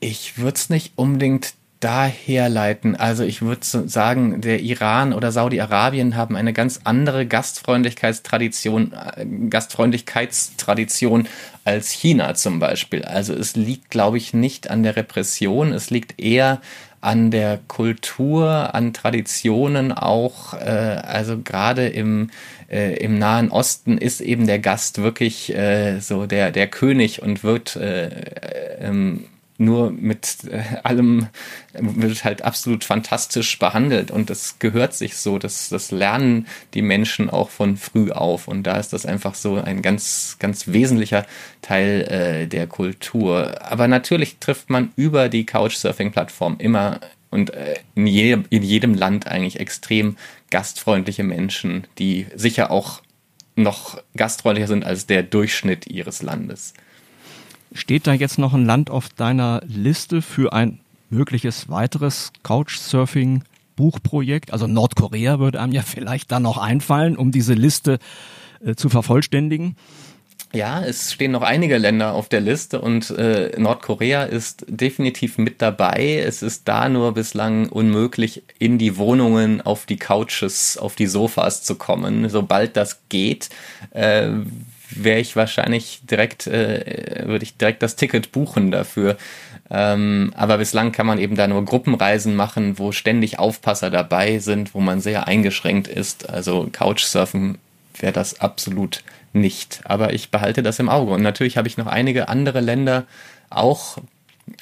[0.00, 2.96] Ich würde es nicht unbedingt daherleiten.
[2.96, 11.28] Also ich würde sagen, der Iran oder Saudi-Arabien haben eine ganz andere Gastfreundlichkeitstradition, äh, Gastfreundlichkeitstradition
[11.64, 13.02] als China zum Beispiel.
[13.04, 16.60] Also es liegt, glaube ich, nicht an der Repression, es liegt eher
[17.02, 20.54] an der Kultur, an Traditionen auch.
[20.54, 22.30] Äh, also gerade im
[22.68, 27.44] äh, im Nahen Osten ist eben der Gast wirklich äh, so der der König und
[27.44, 28.08] wird äh,
[28.80, 29.26] ähm,
[29.58, 31.28] nur mit äh, allem
[31.72, 37.30] wird halt absolut fantastisch behandelt und das gehört sich so, das, das lernen die Menschen
[37.30, 41.26] auch von früh auf und da ist das einfach so ein ganz, ganz wesentlicher
[41.62, 43.60] Teil äh, der Kultur.
[43.62, 49.26] Aber natürlich trifft man über die Couchsurfing-Plattform immer und äh, in, jedem, in jedem Land
[49.26, 50.16] eigentlich extrem
[50.50, 53.02] gastfreundliche Menschen, die sicher auch
[53.56, 56.74] noch gastfreundlicher sind als der Durchschnitt ihres Landes.
[57.76, 64.50] Steht da jetzt noch ein Land auf deiner Liste für ein mögliches weiteres Couchsurfing-Buchprojekt?
[64.50, 67.98] Also Nordkorea würde einem ja vielleicht dann noch einfallen, um diese Liste
[68.64, 69.76] äh, zu vervollständigen.
[70.54, 75.60] Ja, es stehen noch einige Länder auf der Liste und äh, Nordkorea ist definitiv mit
[75.60, 76.22] dabei.
[76.24, 81.62] Es ist da nur bislang unmöglich, in die Wohnungen, auf die Couches, auf die Sofas
[81.62, 82.30] zu kommen.
[82.30, 83.50] Sobald das geht,
[83.90, 84.30] äh,
[85.04, 89.16] wäre ich wahrscheinlich direkt, äh, würde ich direkt das Ticket buchen dafür.
[89.70, 94.74] Ähm, aber bislang kann man eben da nur Gruppenreisen machen, wo ständig Aufpasser dabei sind,
[94.74, 96.30] wo man sehr eingeschränkt ist.
[96.30, 97.58] Also Couchsurfen
[97.98, 99.80] wäre das absolut nicht.
[99.84, 101.12] Aber ich behalte das im Auge.
[101.12, 103.04] Und natürlich habe ich noch einige andere Länder
[103.50, 103.98] auch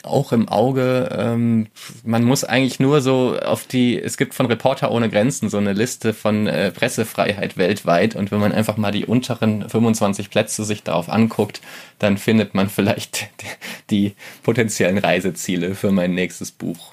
[0.03, 1.09] auch im Auge.
[1.17, 1.67] Ähm,
[2.05, 5.73] man muss eigentlich nur so auf die, es gibt von Reporter ohne Grenzen so eine
[5.73, 10.83] Liste von äh, Pressefreiheit weltweit und wenn man einfach mal die unteren 25 Plätze sich
[10.83, 11.61] darauf anguckt,
[11.99, 13.29] dann findet man vielleicht
[13.91, 16.93] die potenziellen Reiseziele für mein nächstes Buch.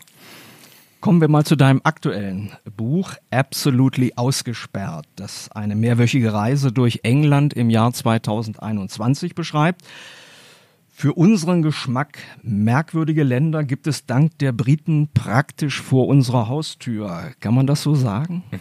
[1.01, 7.53] Kommen wir mal zu deinem aktuellen Buch, Absolutely Ausgesperrt, das eine mehrwöchige Reise durch England
[7.53, 9.81] im Jahr 2021 beschreibt.
[11.01, 17.31] Für unseren Geschmack merkwürdige Länder gibt es dank der Briten praktisch vor unserer Haustür.
[17.39, 18.43] Kann man das so sagen?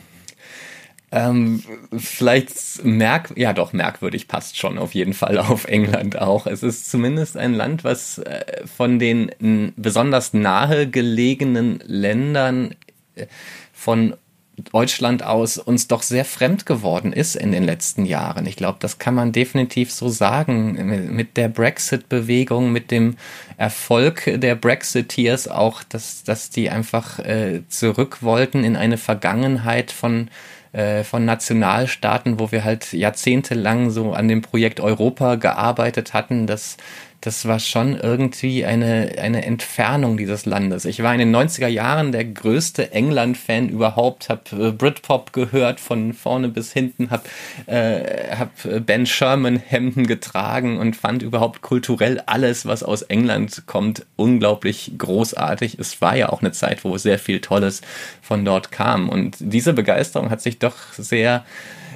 [1.13, 1.61] Ähm,
[1.99, 6.47] vielleicht merk, ja doch, merkwürdig passt schon auf jeden Fall auf England auch.
[6.47, 12.77] Es ist zumindest ein Land, was äh, von den besonders nahe gelegenen Ländern
[13.17, 13.27] äh,
[13.73, 14.15] von
[14.65, 18.47] Deutschland aus uns doch sehr fremd geworden ist in den letzten Jahren.
[18.47, 21.11] Ich glaube, das kann man definitiv so sagen.
[21.15, 23.17] Mit der Brexit-Bewegung, mit dem
[23.57, 30.29] Erfolg der Brexiteers auch, dass, dass die einfach äh, zurück wollten in eine Vergangenheit von
[30.73, 36.77] äh, von Nationalstaaten, wo wir halt jahrzehntelang so an dem Projekt Europa gearbeitet hatten, dass
[37.21, 40.87] das war schon irgendwie eine, eine Entfernung dieses Landes.
[40.87, 46.15] Ich war in den 90er Jahren der größte England-Fan überhaupt, habe äh, Britpop gehört von
[46.15, 47.25] vorne bis hinten, habe
[47.67, 48.53] äh, hab
[48.87, 55.79] Ben Sherman-Hemden getragen und fand überhaupt kulturell alles, was aus England kommt, unglaublich großartig.
[55.79, 57.83] Es war ja auch eine Zeit, wo sehr viel Tolles
[58.23, 59.11] von dort kam.
[59.11, 61.45] Und diese Begeisterung hat sich doch sehr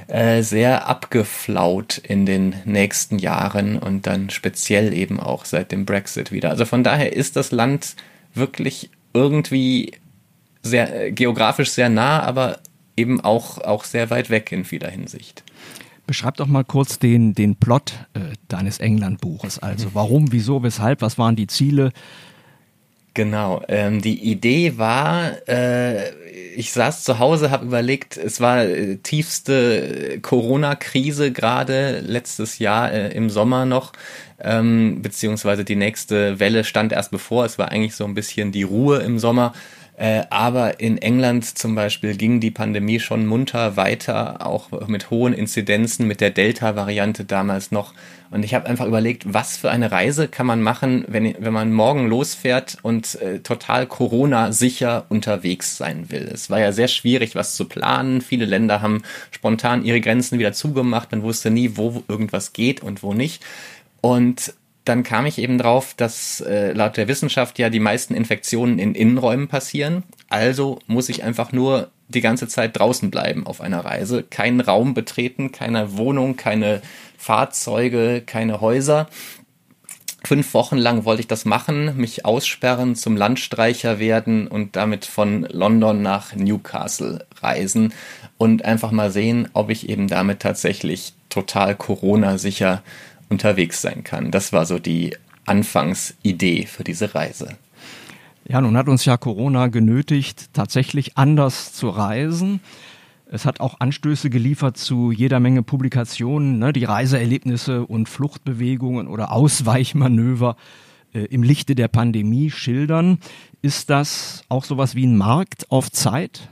[0.08, 6.32] äh, sehr abgeflaut in den nächsten Jahren und dann speziell eben auch seit dem Brexit
[6.32, 6.50] wieder.
[6.50, 7.96] Also von daher ist das Land
[8.34, 9.92] wirklich irgendwie
[10.62, 12.58] sehr äh, geografisch sehr nah, aber
[12.96, 15.44] eben auch, auch sehr weit weg in vieler Hinsicht.
[16.06, 19.58] Beschreib doch mal kurz den, den Plot äh, deines England-Buches.
[19.60, 21.92] Also warum, wieso, weshalb, was waren die Ziele?
[23.16, 26.10] Genau, ähm, die Idee war, äh,
[26.56, 33.12] ich saß zu Hause, habe überlegt, es war äh, tiefste Corona-Krise gerade letztes Jahr äh,
[33.14, 33.92] im Sommer noch,
[34.40, 37.44] ähm, beziehungsweise die nächste Welle stand erst bevor.
[37.44, 39.54] Es war eigentlich so ein bisschen die Ruhe im Sommer.
[39.96, 45.32] Äh, aber in England zum Beispiel ging die Pandemie schon munter weiter, auch mit hohen
[45.32, 47.94] Inzidenzen, mit der Delta-Variante damals noch.
[48.30, 51.72] Und ich habe einfach überlegt, was für eine Reise kann man machen, wenn, wenn man
[51.72, 56.28] morgen losfährt und äh, total Corona-sicher unterwegs sein will.
[56.32, 58.20] Es war ja sehr schwierig, was zu planen.
[58.20, 61.12] Viele Länder haben spontan ihre Grenzen wieder zugemacht.
[61.12, 63.44] Man wusste nie, wo irgendwas geht und wo nicht.
[64.00, 68.78] Und dann kam ich eben drauf, dass äh, laut der Wissenschaft ja die meisten Infektionen
[68.78, 70.02] in Innenräumen passieren.
[70.28, 74.92] Also muss ich einfach nur die ganze Zeit draußen bleiben auf einer Reise, keinen Raum
[74.92, 76.82] betreten, keine Wohnung, keine
[77.16, 79.08] Fahrzeuge, keine Häuser.
[80.26, 85.42] Fünf Wochen lang wollte ich das machen, mich aussperren, zum Landstreicher werden und damit von
[85.50, 87.92] London nach Newcastle reisen
[88.38, 92.82] und einfach mal sehen, ob ich eben damit tatsächlich total Corona-sicher
[93.28, 94.30] unterwegs sein kann.
[94.30, 97.56] Das war so die Anfangsidee für diese Reise.
[98.46, 102.60] Ja, nun hat uns ja Corona genötigt, tatsächlich anders zu reisen.
[103.26, 109.32] Es hat auch Anstöße geliefert zu jeder Menge Publikationen, ne, die Reiseerlebnisse und Fluchtbewegungen oder
[109.32, 110.56] Ausweichmanöver
[111.14, 113.18] äh, im Lichte der Pandemie schildern.
[113.62, 116.48] Ist das auch sowas wie ein Markt auf Zeit?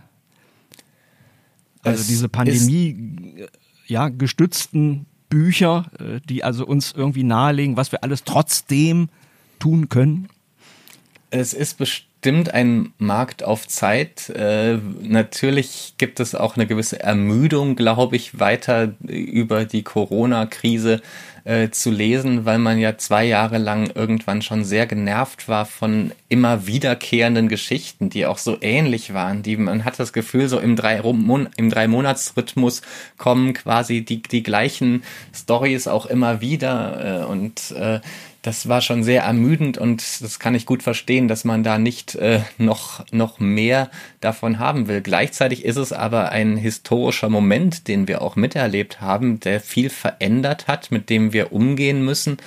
[1.82, 3.46] Also es diese Pandemie
[3.86, 9.08] ja, gestützten Bücher, äh, die also uns irgendwie nahelegen, was wir alles trotzdem
[9.58, 10.28] tun können?
[11.30, 12.11] Es ist bestimmt
[12.54, 14.30] ein Markt auf Zeit.
[14.30, 21.02] Äh, natürlich gibt es auch eine gewisse Ermüdung, glaube ich, weiter über die Corona-Krise
[21.44, 26.12] äh, zu lesen, weil man ja zwei Jahre lang irgendwann schon sehr genervt war von
[26.28, 29.42] immer wiederkehrenden Geschichten, die auch so ähnlich waren.
[29.42, 32.82] Die man hat das Gefühl, so im drei im drei Monatsrhythmus
[33.18, 35.02] kommen quasi die die gleichen
[35.34, 38.00] Stories auch immer wieder äh, und äh,
[38.42, 42.16] das war schon sehr ermüdend und das kann ich gut verstehen, dass man da nicht
[42.16, 43.88] äh, noch, noch mehr
[44.20, 45.00] davon haben will.
[45.00, 50.66] Gleichzeitig ist es aber ein historischer Moment, den wir auch miterlebt haben, der viel verändert
[50.66, 52.38] hat, mit dem wir umgehen müssen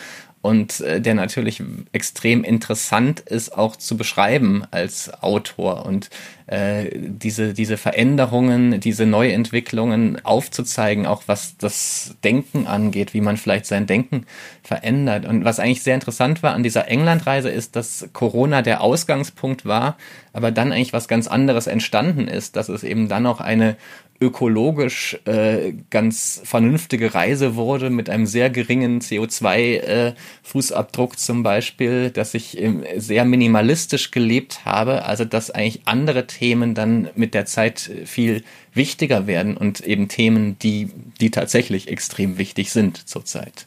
[0.45, 6.11] und äh, der natürlich extrem interessant ist auch zu beschreiben als Autor und
[6.45, 13.65] äh, diese, diese Veränderungen, diese Neuentwicklungen aufzuzeigen, auch was das Denken angeht, wie man vielleicht
[13.65, 14.27] sein Denken
[14.61, 15.25] verändert.
[15.25, 19.97] Und was eigentlich sehr interessant war an dieser Englandreise ist, dass Corona der Ausgangspunkt war,
[20.31, 23.77] aber dann eigentlich was ganz anderes entstanden ist, dass es eben dann auch eine
[24.21, 32.33] ökologisch äh, ganz vernünftige Reise wurde mit einem sehr geringen CO2-Fußabdruck äh, zum Beispiel, dass
[32.33, 37.91] ich ähm, sehr minimalistisch gelebt habe, also dass eigentlich andere Themen dann mit der Zeit
[38.05, 43.65] viel wichtiger werden und eben Themen, die, die tatsächlich extrem wichtig sind zurzeit.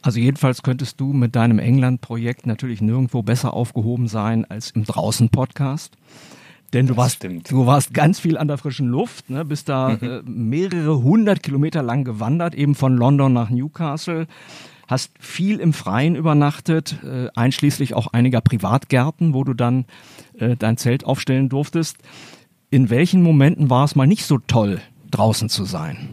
[0.00, 5.96] Also jedenfalls könntest du mit deinem England-Projekt natürlich nirgendwo besser aufgehoben sein als im Draußen-Podcast.
[6.74, 10.02] Denn du warst, du warst ganz viel an der frischen Luft, ne, bist da mhm.
[10.02, 14.26] äh, mehrere hundert Kilometer lang gewandert, eben von London nach Newcastle,
[14.88, 19.84] hast viel im Freien übernachtet, äh, einschließlich auch einiger Privatgärten, wo du dann
[20.36, 21.98] äh, dein Zelt aufstellen durftest.
[22.70, 24.80] In welchen Momenten war es mal nicht so toll,
[25.12, 26.08] draußen zu sein?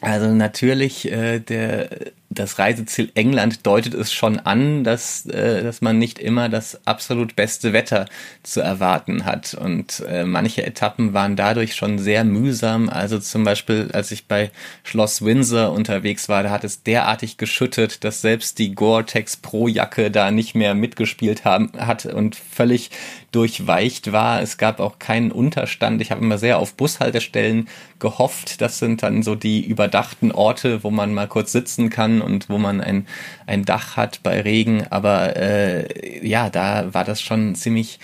[0.00, 1.88] Also natürlich äh, der
[2.34, 7.36] das Reiseziel England deutet es schon an, dass, äh, dass man nicht immer das absolut
[7.36, 8.06] beste Wetter
[8.42, 9.54] zu erwarten hat.
[9.54, 12.88] Und äh, manche Etappen waren dadurch schon sehr mühsam.
[12.88, 14.50] Also zum Beispiel, als ich bei
[14.82, 20.30] Schloss Windsor unterwegs war, da hat es derartig geschüttet, dass selbst die Gore-Tex Pro-Jacke da
[20.30, 22.90] nicht mehr mitgespielt haben, hat und völlig
[23.32, 24.42] durchweicht war.
[24.42, 26.00] Es gab auch keinen Unterstand.
[26.02, 27.68] Ich habe immer sehr auf Bushaltestellen
[27.98, 28.60] gehofft.
[28.60, 32.58] Das sind dann so die überdachten Orte, wo man mal kurz sitzen kann und wo
[32.58, 33.06] man ein,
[33.46, 34.86] ein Dach hat bei Regen.
[34.90, 37.98] Aber äh, ja, da war das schon ziemlich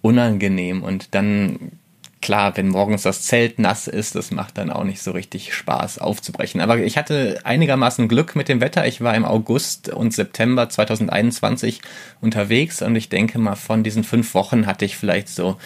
[0.00, 0.82] unangenehm.
[0.82, 1.72] Und dann
[2.20, 5.98] klar, wenn morgens das Zelt nass ist, das macht dann auch nicht so richtig Spaß
[5.98, 6.60] aufzubrechen.
[6.60, 8.86] Aber ich hatte einigermaßen Glück mit dem Wetter.
[8.86, 11.80] Ich war im August und September 2021
[12.20, 15.56] unterwegs und ich denke mal, von diesen fünf Wochen hatte ich vielleicht so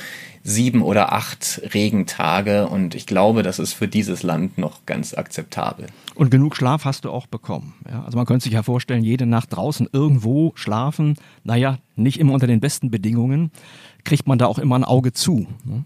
[0.45, 5.87] sieben oder acht Regentage und ich glaube, das ist für dieses Land noch ganz akzeptabel.
[6.15, 7.75] Und genug Schlaf hast du auch bekommen.
[7.89, 12.33] Ja, also man könnte sich ja vorstellen, jede Nacht draußen irgendwo schlafen, naja, nicht immer
[12.33, 13.51] unter den besten Bedingungen,
[14.05, 15.47] kriegt man da auch immer ein Auge zu.
[15.65, 15.85] Ne?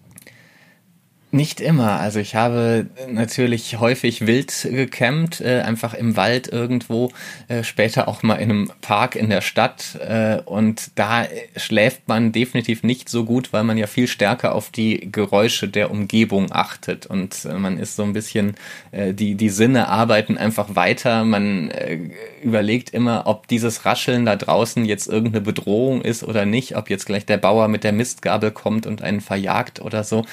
[1.37, 2.01] Nicht immer.
[2.01, 7.13] Also ich habe natürlich häufig wild gecampt, äh, einfach im Wald irgendwo,
[7.49, 9.97] äh, später auch mal in einem Park in der Stadt.
[9.97, 14.71] Äh, und da schläft man definitiv nicht so gut, weil man ja viel stärker auf
[14.71, 17.05] die Geräusche der Umgebung achtet.
[17.05, 18.55] Und äh, man ist so ein bisschen,
[18.93, 21.23] äh, die, die Sinne arbeiten einfach weiter.
[21.27, 21.99] Man äh,
[22.43, 27.05] überlegt immer, ob dieses Rascheln da draußen jetzt irgendeine Bedrohung ist oder nicht, ob jetzt
[27.05, 30.25] gleich der Bauer mit der Mistgabel kommt und einen verjagt oder so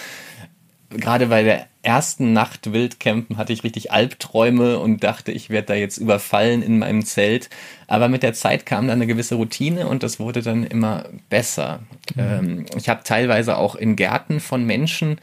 [0.98, 5.74] gerade bei der ersten Nacht Wildcampen hatte ich richtig Albträume und dachte, ich werde da
[5.74, 7.50] jetzt überfallen in meinem Zelt.
[7.88, 11.82] Aber mit der Zeit kam dann eine gewisse Routine und das wurde dann immer besser.
[12.16, 12.22] Mhm.
[12.22, 15.20] Ähm, ich habe teilweise auch in Gärten von Menschen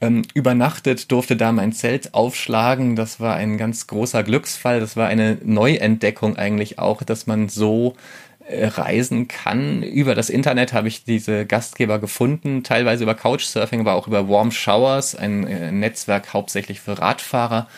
[0.00, 2.96] ähm, übernachtet, durfte da mein Zelt aufschlagen.
[2.96, 4.80] Das war ein ganz großer Glücksfall.
[4.80, 7.96] Das war eine Neuentdeckung eigentlich auch, dass man so
[8.52, 9.82] reisen kann.
[9.82, 14.50] Über das Internet habe ich diese Gastgeber gefunden, teilweise über Couchsurfing, aber auch über Warm
[14.50, 17.68] Showers, ein äh, Netzwerk hauptsächlich für Radfahrer.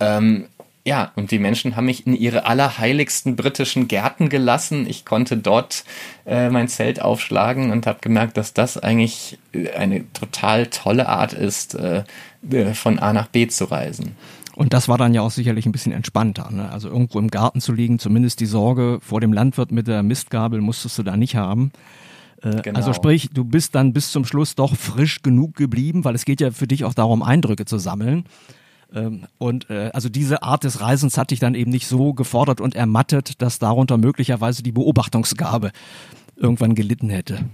[0.00, 0.46] Ähm,
[0.86, 4.86] ja, und die Menschen haben mich in ihre allerheiligsten britischen Gärten gelassen.
[4.86, 5.84] Ich konnte dort
[6.26, 11.32] äh, mein Zelt aufschlagen und habe gemerkt, dass das eigentlich äh, eine total tolle Art
[11.32, 12.04] ist, äh,
[12.74, 14.14] von A nach B zu reisen.
[14.56, 16.50] Und das war dann ja auch sicherlich ein bisschen entspannter.
[16.50, 16.70] Ne?
[16.70, 20.60] Also irgendwo im Garten zu liegen, zumindest die Sorge vor dem Landwirt mit der Mistgabel
[20.60, 21.72] musstest du da nicht haben.
[22.42, 22.76] Äh, genau.
[22.76, 26.40] Also sprich, du bist dann bis zum Schluss doch frisch genug geblieben, weil es geht
[26.40, 28.24] ja für dich auch darum, Eindrücke zu sammeln.
[28.94, 32.60] Ähm, und äh, also diese Art des Reisens hat dich dann eben nicht so gefordert
[32.60, 35.72] und ermattet, dass darunter möglicherweise die Beobachtungsgabe
[36.36, 37.46] irgendwann gelitten hätte.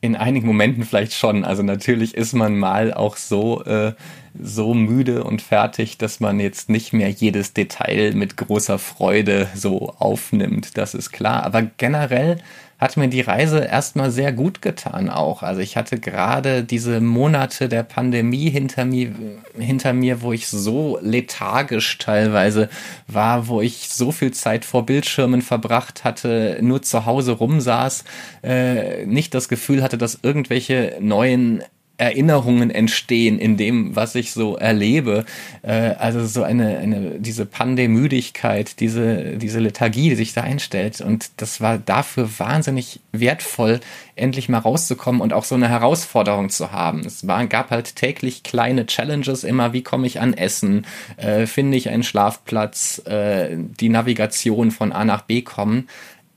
[0.00, 1.44] In einigen Momenten vielleicht schon.
[1.44, 3.94] Also natürlich ist man mal auch so, äh,
[4.40, 9.94] so müde und fertig, dass man jetzt nicht mehr jedes Detail mit großer Freude so
[9.98, 10.78] aufnimmt.
[10.78, 11.42] Das ist klar.
[11.42, 12.38] Aber generell
[12.78, 15.42] hat mir die Reise erstmal sehr gut getan auch.
[15.42, 19.12] Also ich hatte gerade diese Monate der Pandemie hinter mir,
[19.58, 22.68] hinter mir, wo ich so lethargisch teilweise
[23.08, 28.04] war, wo ich so viel Zeit vor Bildschirmen verbracht hatte, nur zu Hause rumsaß,
[28.44, 31.64] äh, nicht das Gefühl hatte, dass irgendwelche neuen
[31.98, 35.24] Erinnerungen entstehen in dem, was ich so erlebe.
[35.62, 41.00] Äh, also so eine, eine diese Pandemüdigkeit, diese, diese Lethargie, die sich da einstellt.
[41.00, 43.80] Und das war dafür wahnsinnig wertvoll,
[44.14, 47.00] endlich mal rauszukommen und auch so eine Herausforderung zu haben.
[47.00, 51.76] Es war, gab halt täglich kleine Challenges immer, wie komme ich an Essen, äh, finde
[51.76, 55.88] ich einen Schlafplatz, äh, die Navigation von A nach B kommen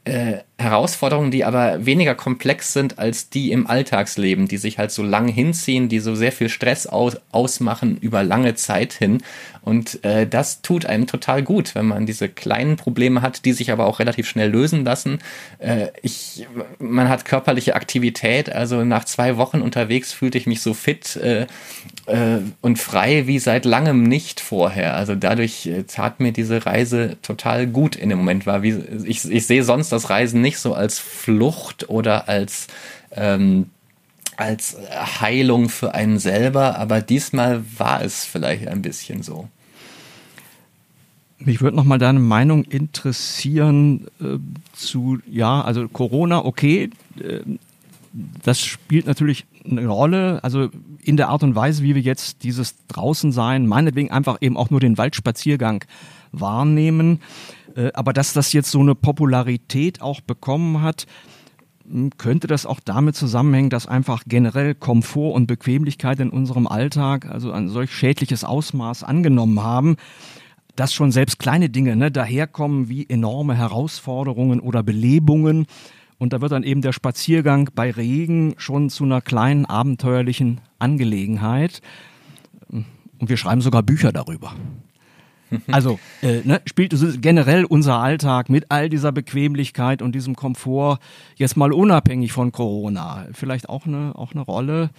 [0.03, 5.03] äh, Herausforderungen, die aber weniger komplex sind als die im Alltagsleben, die sich halt so
[5.03, 9.21] lang hinziehen, die so sehr viel Stress aus, ausmachen über lange Zeit hin.
[9.63, 13.71] Und äh, das tut einem total gut, wenn man diese kleinen Probleme hat, die sich
[13.71, 15.19] aber auch relativ schnell lösen lassen.
[15.59, 16.47] Äh, ich,
[16.79, 21.45] man hat körperliche Aktivität, also nach zwei Wochen unterwegs fühlte ich mich so fit äh,
[22.07, 24.95] äh, und frei wie seit langem nicht vorher.
[24.95, 28.47] Also dadurch äh, tat mir diese Reise total gut in dem Moment.
[28.47, 32.67] War wie ich, ich sehe sonst das Reisen nicht so als Flucht oder als
[33.11, 33.69] ähm,
[34.37, 34.77] als
[35.21, 39.47] Heilung für einen selber, aber diesmal war es vielleicht ein bisschen so.
[41.37, 44.37] Mich würde noch mal deine Meinung interessieren äh,
[44.73, 47.41] zu, ja, also Corona, okay, äh,
[48.43, 50.69] das spielt natürlich eine Rolle, also
[51.03, 54.79] in der Art und Weise, wie wir jetzt dieses Draußensein, meinetwegen einfach eben auch nur
[54.79, 55.83] den Waldspaziergang
[56.31, 57.21] wahrnehmen.
[57.75, 61.05] Äh, aber dass das jetzt so eine Popularität auch bekommen hat,
[61.89, 67.25] hm, könnte das auch damit zusammenhängen, dass einfach generell Komfort und Bequemlichkeit in unserem Alltag
[67.25, 69.97] also ein solch schädliches Ausmaß angenommen haben,
[70.75, 75.65] dass schon selbst kleine Dinge ne, daherkommen wie enorme Herausforderungen oder Belebungen.
[76.17, 81.81] Und da wird dann eben der Spaziergang bei Regen schon zu einer kleinen abenteuerlichen Angelegenheit.
[82.69, 82.85] Und
[83.29, 84.53] wir schreiben sogar Bücher darüber.
[85.71, 90.99] Also äh, ne, spielt generell unser Alltag mit all dieser Bequemlichkeit und diesem Komfort
[91.35, 94.89] jetzt mal unabhängig von Corona vielleicht auch eine, auch eine Rolle?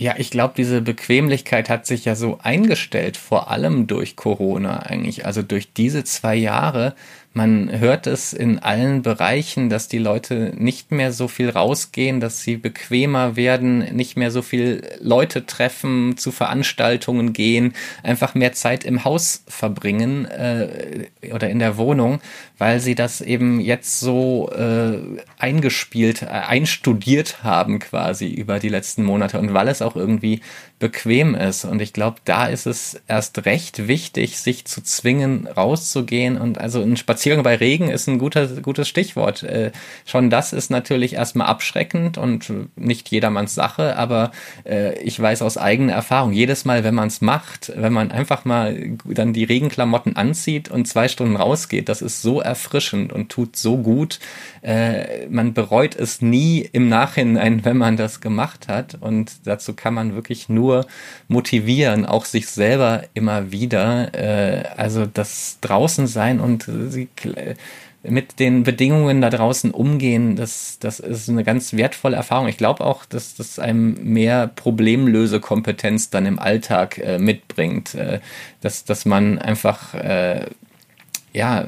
[0.00, 5.26] Ja, ich glaube, diese Bequemlichkeit hat sich ja so eingestellt, vor allem durch Corona eigentlich.
[5.26, 6.94] Also durch diese zwei Jahre
[7.32, 12.42] man hört es in allen Bereichen, dass die Leute nicht mehr so viel rausgehen, dass
[12.42, 18.84] sie bequemer werden, nicht mehr so viel Leute treffen, zu Veranstaltungen gehen, einfach mehr Zeit
[18.84, 22.20] im Haus verbringen äh, oder in der Wohnung,
[22.58, 24.98] weil sie das eben jetzt so äh,
[25.38, 30.40] eingespielt, äh, einstudiert haben quasi über die letzten Monate und weil es auch irgendwie
[30.80, 31.64] bequem ist.
[31.64, 36.82] Und ich glaube, da ist es erst recht wichtig, sich zu zwingen, rauszugehen und also
[36.96, 39.42] Spaziergang Spaziergang bei Regen ist ein guter, gutes Stichwort.
[39.42, 39.72] Äh,
[40.06, 44.30] schon das ist natürlich erstmal abschreckend und nicht jedermanns Sache, aber
[44.64, 48.46] äh, ich weiß aus eigener Erfahrung, jedes Mal, wenn man es macht, wenn man einfach
[48.46, 53.56] mal dann die Regenklamotten anzieht und zwei Stunden rausgeht, das ist so erfrischend und tut
[53.56, 54.18] so gut.
[54.62, 58.96] Äh, man bereut es nie im Nachhinein, wenn man das gemacht hat.
[59.00, 60.69] Und dazu kann man wirklich nur
[61.28, 64.14] motivieren, auch sich selber immer wieder.
[64.14, 67.08] Äh, also das draußen sein und sie
[68.02, 72.48] mit den Bedingungen da draußen umgehen, das, das ist eine ganz wertvolle Erfahrung.
[72.48, 78.20] Ich glaube auch, dass das einem mehr Problemlösekompetenz dann im Alltag äh, mitbringt, äh,
[78.62, 80.46] dass, dass man einfach äh,
[81.32, 81.66] ja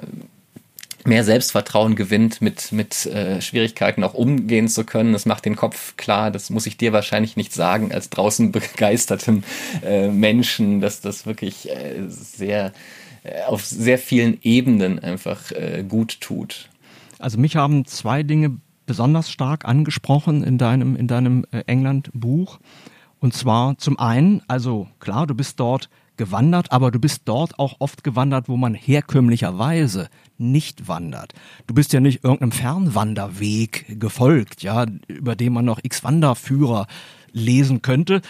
[1.05, 5.13] mehr Selbstvertrauen gewinnt, mit, mit äh, Schwierigkeiten auch umgehen zu können.
[5.13, 6.31] Das macht den Kopf klar.
[6.31, 9.43] Das muss ich dir wahrscheinlich nicht sagen, als draußen begeistertem
[9.85, 12.73] äh, Menschen, dass das wirklich äh, sehr
[13.25, 16.69] äh, auf sehr vielen Ebenen einfach äh, gut tut.
[17.19, 22.59] Also mich haben zwei Dinge besonders stark angesprochen in deinem, in deinem äh, England-Buch.
[23.21, 27.77] Und zwar zum einen, also klar, du bist dort gewandert, aber du bist dort auch
[27.79, 30.09] oft gewandert, wo man herkömmlicherweise
[30.39, 31.33] nicht wandert.
[31.67, 36.87] Du bist ja nicht irgendeinem Fernwanderweg gefolgt, ja, über den man noch x Wanderführer
[37.33, 38.21] lesen könnte.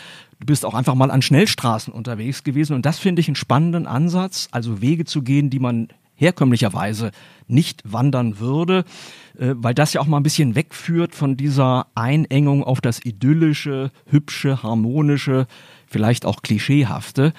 [0.41, 3.87] Du bist auch einfach mal an Schnellstraßen unterwegs gewesen und das finde ich einen spannenden
[3.87, 7.11] Ansatz, also Wege zu gehen, die man herkömmlicherweise
[7.49, 8.85] nicht wandern würde,
[9.39, 13.91] äh, weil das ja auch mal ein bisschen wegführt von dieser Einengung auf das idyllische,
[14.07, 15.47] hübsche, harmonische,
[15.87, 17.33] vielleicht auch klischeehafte.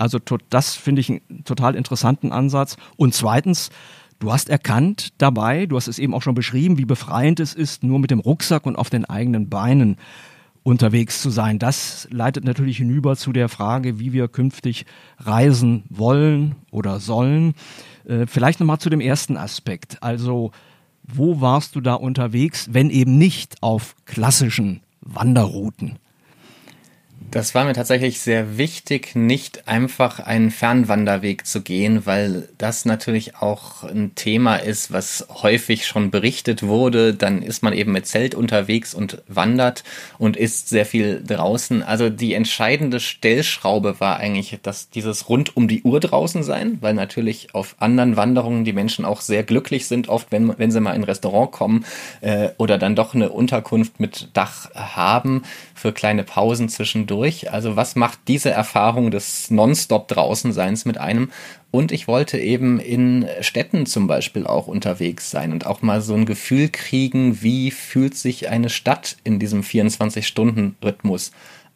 [0.00, 2.76] Also das finde ich einen total interessanten Ansatz.
[2.96, 3.70] Und zweitens,
[4.18, 7.82] du hast erkannt dabei, du hast es eben auch schon beschrieben, wie befreiend es ist,
[7.82, 9.98] nur mit dem Rucksack und auf den eigenen Beinen
[10.62, 11.58] unterwegs zu sein.
[11.58, 14.86] Das leitet natürlich hinüber zu der Frage, wie wir künftig
[15.18, 17.54] reisen wollen oder sollen.
[18.06, 20.02] Äh, vielleicht nochmal zu dem ersten Aspekt.
[20.02, 20.50] Also,
[21.02, 25.98] wo warst du da unterwegs, wenn eben nicht auf klassischen Wanderrouten?
[27.30, 33.36] Das war mir tatsächlich sehr wichtig, nicht einfach einen Fernwanderweg zu gehen, weil das natürlich
[33.36, 37.14] auch ein Thema ist, was häufig schon berichtet wurde.
[37.14, 39.84] Dann ist man eben mit Zelt unterwegs und wandert
[40.18, 41.84] und ist sehr viel draußen.
[41.84, 46.94] Also die entscheidende Stellschraube war eigentlich, dass dieses rund um die Uhr draußen sein, weil
[46.94, 50.94] natürlich auf anderen Wanderungen die Menschen auch sehr glücklich sind, oft wenn, wenn sie mal
[50.94, 51.84] in ein Restaurant kommen
[52.22, 55.44] äh, oder dann doch eine Unterkunft mit Dach haben
[55.76, 57.52] für kleine Pausen zwischendurch durch.
[57.52, 61.30] Also was macht diese Erfahrung des Nonstop draußenseins mit einem?
[61.70, 66.14] Und ich wollte eben in Städten zum Beispiel auch unterwegs sein und auch mal so
[66.14, 71.30] ein Gefühl kriegen, wie fühlt sich eine Stadt in diesem 24-Stunden-Rhythmus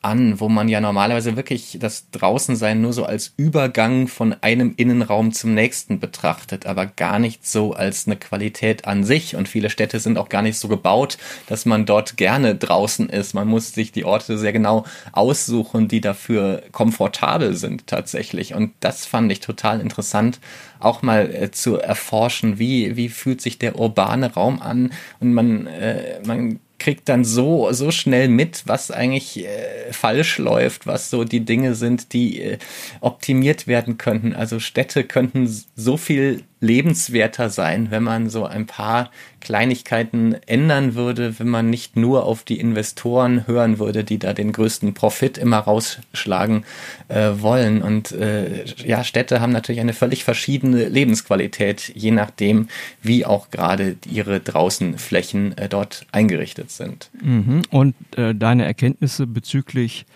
[0.04, 5.32] an, wo man ja normalerweise wirklich das Draußensein nur so als Übergang von einem Innenraum
[5.32, 9.34] zum nächsten betrachtet, aber gar nicht so als eine Qualität an sich.
[9.34, 13.34] Und viele Städte sind auch gar nicht so gebaut, dass man dort gerne draußen ist.
[13.34, 18.54] Man muss sich die Orte sehr genau aussuchen, die dafür komfortabel sind tatsächlich.
[18.54, 20.38] Und das fand ich total interessant,
[20.80, 24.92] auch mal äh, zu erforschen, wie, wie fühlt sich der urbane Raum an.
[25.20, 30.86] Und man, äh, man kriegt dann so, so schnell mit, was eigentlich äh, falsch läuft,
[30.86, 32.58] was so die Dinge sind, die äh,
[33.00, 34.34] optimiert werden könnten.
[34.34, 39.10] Also Städte könnten so viel lebenswerter sein, wenn man so ein paar
[39.40, 44.52] Kleinigkeiten ändern würde, wenn man nicht nur auf die Investoren hören würde, die da den
[44.52, 46.64] größten Profit immer rausschlagen
[47.08, 47.82] äh, wollen.
[47.82, 52.68] Und äh, ja, Städte haben natürlich eine völlig verschiedene Lebensqualität, je nachdem,
[53.02, 57.10] wie auch gerade ihre Draußenflächen äh, dort eingerichtet sind.
[57.22, 57.62] Mhm.
[57.70, 60.06] Und äh, deine Erkenntnisse bezüglich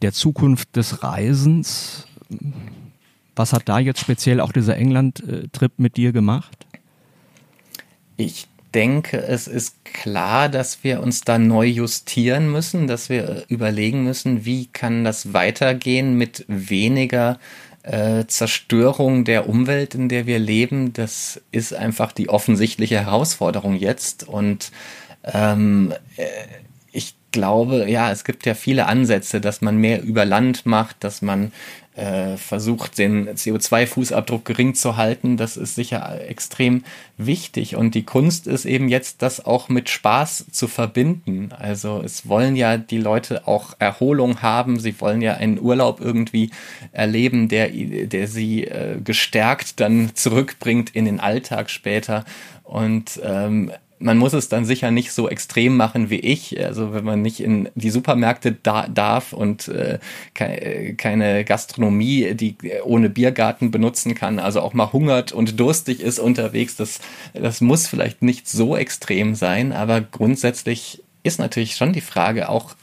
[0.00, 2.06] der Zukunft des Reisens,
[3.38, 6.66] was hat da jetzt speziell auch dieser England-Trip mit dir gemacht?
[8.16, 14.04] Ich denke, es ist klar, dass wir uns da neu justieren müssen, dass wir überlegen
[14.04, 17.38] müssen, wie kann das weitergehen mit weniger
[17.82, 20.92] äh, Zerstörung der Umwelt, in der wir leben.
[20.92, 24.28] Das ist einfach die offensichtliche Herausforderung jetzt.
[24.28, 24.70] Und
[25.24, 26.26] ähm, äh,
[26.92, 31.22] ich glaube, ja, es gibt ja viele Ansätze, dass man mehr über Land macht, dass
[31.22, 31.52] man
[31.98, 35.36] äh, versucht, den CO2-Fußabdruck gering zu halten.
[35.36, 36.84] Das ist sicher extrem
[37.16, 37.76] wichtig.
[37.76, 41.50] Und die Kunst ist eben jetzt, das auch mit Spaß zu verbinden.
[41.58, 44.78] Also es wollen ja die Leute auch Erholung haben.
[44.78, 46.50] Sie wollen ja einen Urlaub irgendwie
[46.92, 52.24] erleben, der, der sie äh, gestärkt dann zurückbringt in den Alltag später.
[52.62, 56.62] Und ähm, man muss es dann sicher nicht so extrem machen wie ich.
[56.62, 59.98] Also wenn man nicht in die Supermärkte da, darf und äh,
[60.34, 66.18] ke keine Gastronomie, die ohne Biergarten benutzen kann, also auch mal hungert und durstig ist
[66.18, 67.00] unterwegs, das,
[67.34, 72.74] das muss vielleicht nicht so extrem sein, aber grundsätzlich ist natürlich schon die Frage auch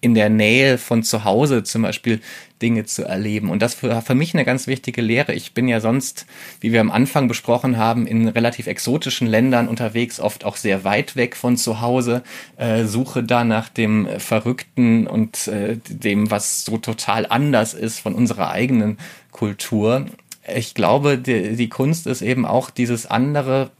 [0.00, 2.20] in der Nähe von zu Hause zum Beispiel
[2.62, 3.50] Dinge zu erleben.
[3.50, 5.34] Und das war für mich eine ganz wichtige Lehre.
[5.34, 6.26] Ich bin ja sonst,
[6.60, 11.16] wie wir am Anfang besprochen haben, in relativ exotischen Ländern unterwegs, oft auch sehr weit
[11.16, 12.22] weg von zu Hause,
[12.56, 18.14] äh, suche da nach dem Verrückten und äh, dem, was so total anders ist von
[18.14, 18.98] unserer eigenen
[19.32, 20.06] Kultur.
[20.54, 23.70] Ich glaube, die, die Kunst ist eben auch dieses andere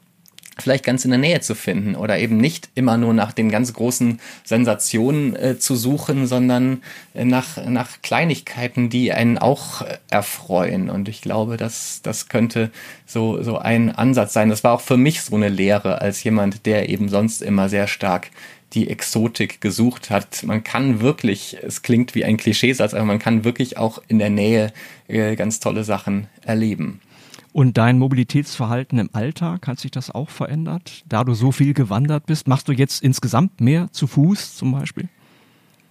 [0.59, 3.72] vielleicht ganz in der Nähe zu finden oder eben nicht immer nur nach den ganz
[3.72, 6.82] großen Sensationen äh, zu suchen, sondern
[7.14, 10.88] äh, nach, nach Kleinigkeiten, die einen auch äh, erfreuen.
[10.88, 12.70] Und ich glaube, dass das könnte
[13.04, 14.48] so, so ein Ansatz sein.
[14.48, 17.86] Das war auch für mich so eine Lehre als jemand, der eben sonst immer sehr
[17.86, 18.30] stark
[18.72, 20.42] die Exotik gesucht hat.
[20.42, 24.30] Man kann wirklich, es klingt wie ein Klischeesatz, aber man kann wirklich auch in der
[24.30, 24.72] Nähe
[25.09, 27.00] äh, ganz tolle Sachen erleben.
[27.57, 31.04] Und dein Mobilitätsverhalten im Alltag, hat sich das auch verändert?
[31.09, 35.09] Da du so viel gewandert bist, machst du jetzt insgesamt mehr zu Fuß zum Beispiel?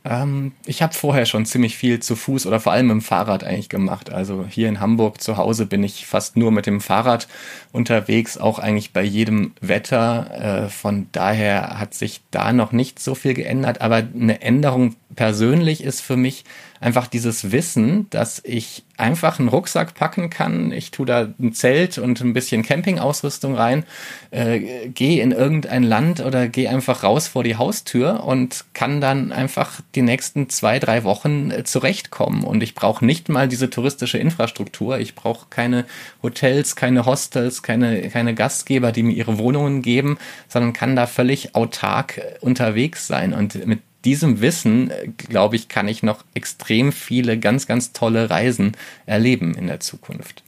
[0.03, 3.69] Ähm, ich habe vorher schon ziemlich viel zu Fuß oder vor allem im Fahrrad eigentlich
[3.69, 4.11] gemacht.
[4.11, 7.27] Also hier in Hamburg zu Hause bin ich fast nur mit dem Fahrrad
[7.71, 10.65] unterwegs, auch eigentlich bei jedem Wetter.
[10.65, 13.81] Äh, von daher hat sich da noch nicht so viel geändert.
[13.81, 16.45] Aber eine Änderung persönlich ist für mich
[16.85, 20.71] einfach dieses Wissen, dass ich einfach einen Rucksack packen kann.
[20.71, 23.85] Ich tue da ein Zelt und ein bisschen Campingausrüstung rein,
[24.29, 29.31] äh, gehe in irgendein Land oder gehe einfach raus vor die Haustür und kann dann
[29.31, 32.43] einfach die nächsten zwei, drei Wochen äh, zurechtkommen.
[32.43, 34.99] Und ich brauche nicht mal diese touristische Infrastruktur.
[34.99, 35.85] Ich brauche keine
[36.21, 41.55] Hotels, keine Hostels, keine, keine Gastgeber, die mir ihre Wohnungen geben, sondern kann da völlig
[41.55, 43.33] autark äh, unterwegs sein.
[43.33, 48.29] Und mit diesem Wissen, äh, glaube ich, kann ich noch extrem viele ganz, ganz tolle
[48.29, 48.73] Reisen
[49.05, 50.43] erleben in der Zukunft.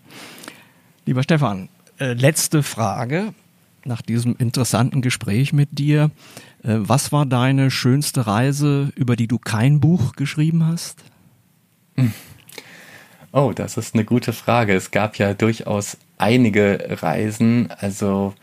[1.06, 3.34] Lieber Stefan, äh, letzte Frage
[3.86, 6.12] nach diesem interessanten Gespräch mit dir.
[6.64, 11.04] Äh, was war deine schönste Reise, über die du kein Buch geschrieben hast?
[11.96, 12.14] Hm.
[13.32, 14.74] Oh, das ist eine gute Frage.
[14.74, 17.70] Es gab ja durchaus einige Reisen.
[17.80, 18.34] Also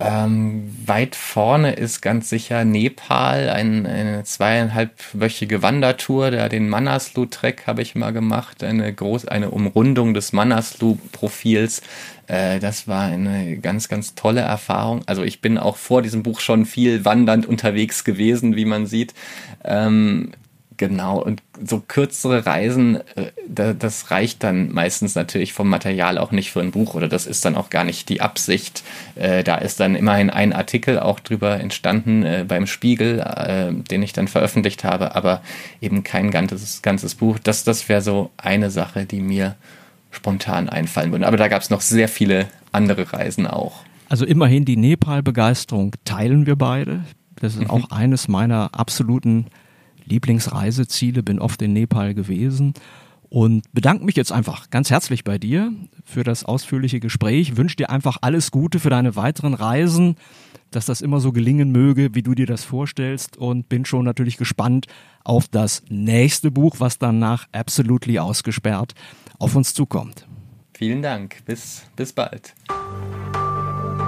[0.00, 7.82] ähm, weit vorne ist ganz sicher Nepal, ein, eine zweieinhalbwöchige Wandertour, da den Manaslu-Trek habe
[7.82, 11.82] ich mal gemacht, eine groß, eine Umrundung des Manaslu-Profils.
[12.28, 15.02] Äh, das war eine ganz, ganz tolle Erfahrung.
[15.06, 19.14] Also ich bin auch vor diesem Buch schon viel wandernd unterwegs gewesen, wie man sieht.
[19.64, 20.30] Ähm,
[20.78, 26.52] Genau, und so kürzere Reisen, äh, das reicht dann meistens natürlich vom Material auch nicht
[26.52, 28.84] für ein Buch oder das ist dann auch gar nicht die Absicht.
[29.16, 33.24] Äh, da ist dann immerhin ein Artikel auch drüber entstanden äh, beim Spiegel,
[33.90, 35.42] den ich dann veröffentlicht habe, aber
[35.80, 37.38] eben kein ganzes, ganzes Buch.
[37.42, 39.56] Das, das wäre so eine Sache, die mir
[40.12, 41.26] spontan einfallen würde.
[41.26, 43.82] Aber da gab es noch sehr viele andere Reisen auch.
[44.08, 47.00] Also immerhin die Nepal-Begeisterung teilen wir beide.
[47.36, 47.70] Das ist mhm.
[47.70, 49.46] auch eines meiner absoluten
[50.08, 52.74] Lieblingsreiseziele, bin oft in Nepal gewesen
[53.28, 55.72] und bedanke mich jetzt einfach ganz herzlich bei dir
[56.04, 57.56] für das ausführliche Gespräch.
[57.56, 60.16] Wünsche dir einfach alles Gute für deine weiteren Reisen,
[60.70, 64.36] dass das immer so gelingen möge, wie du dir das vorstellst und bin schon natürlich
[64.36, 64.86] gespannt
[65.24, 68.94] auf das nächste Buch, was dann nach Absolutely ausgesperrt
[69.38, 70.26] auf uns zukommt.
[70.74, 71.44] Vielen Dank.
[71.44, 72.54] Bis, bis bald.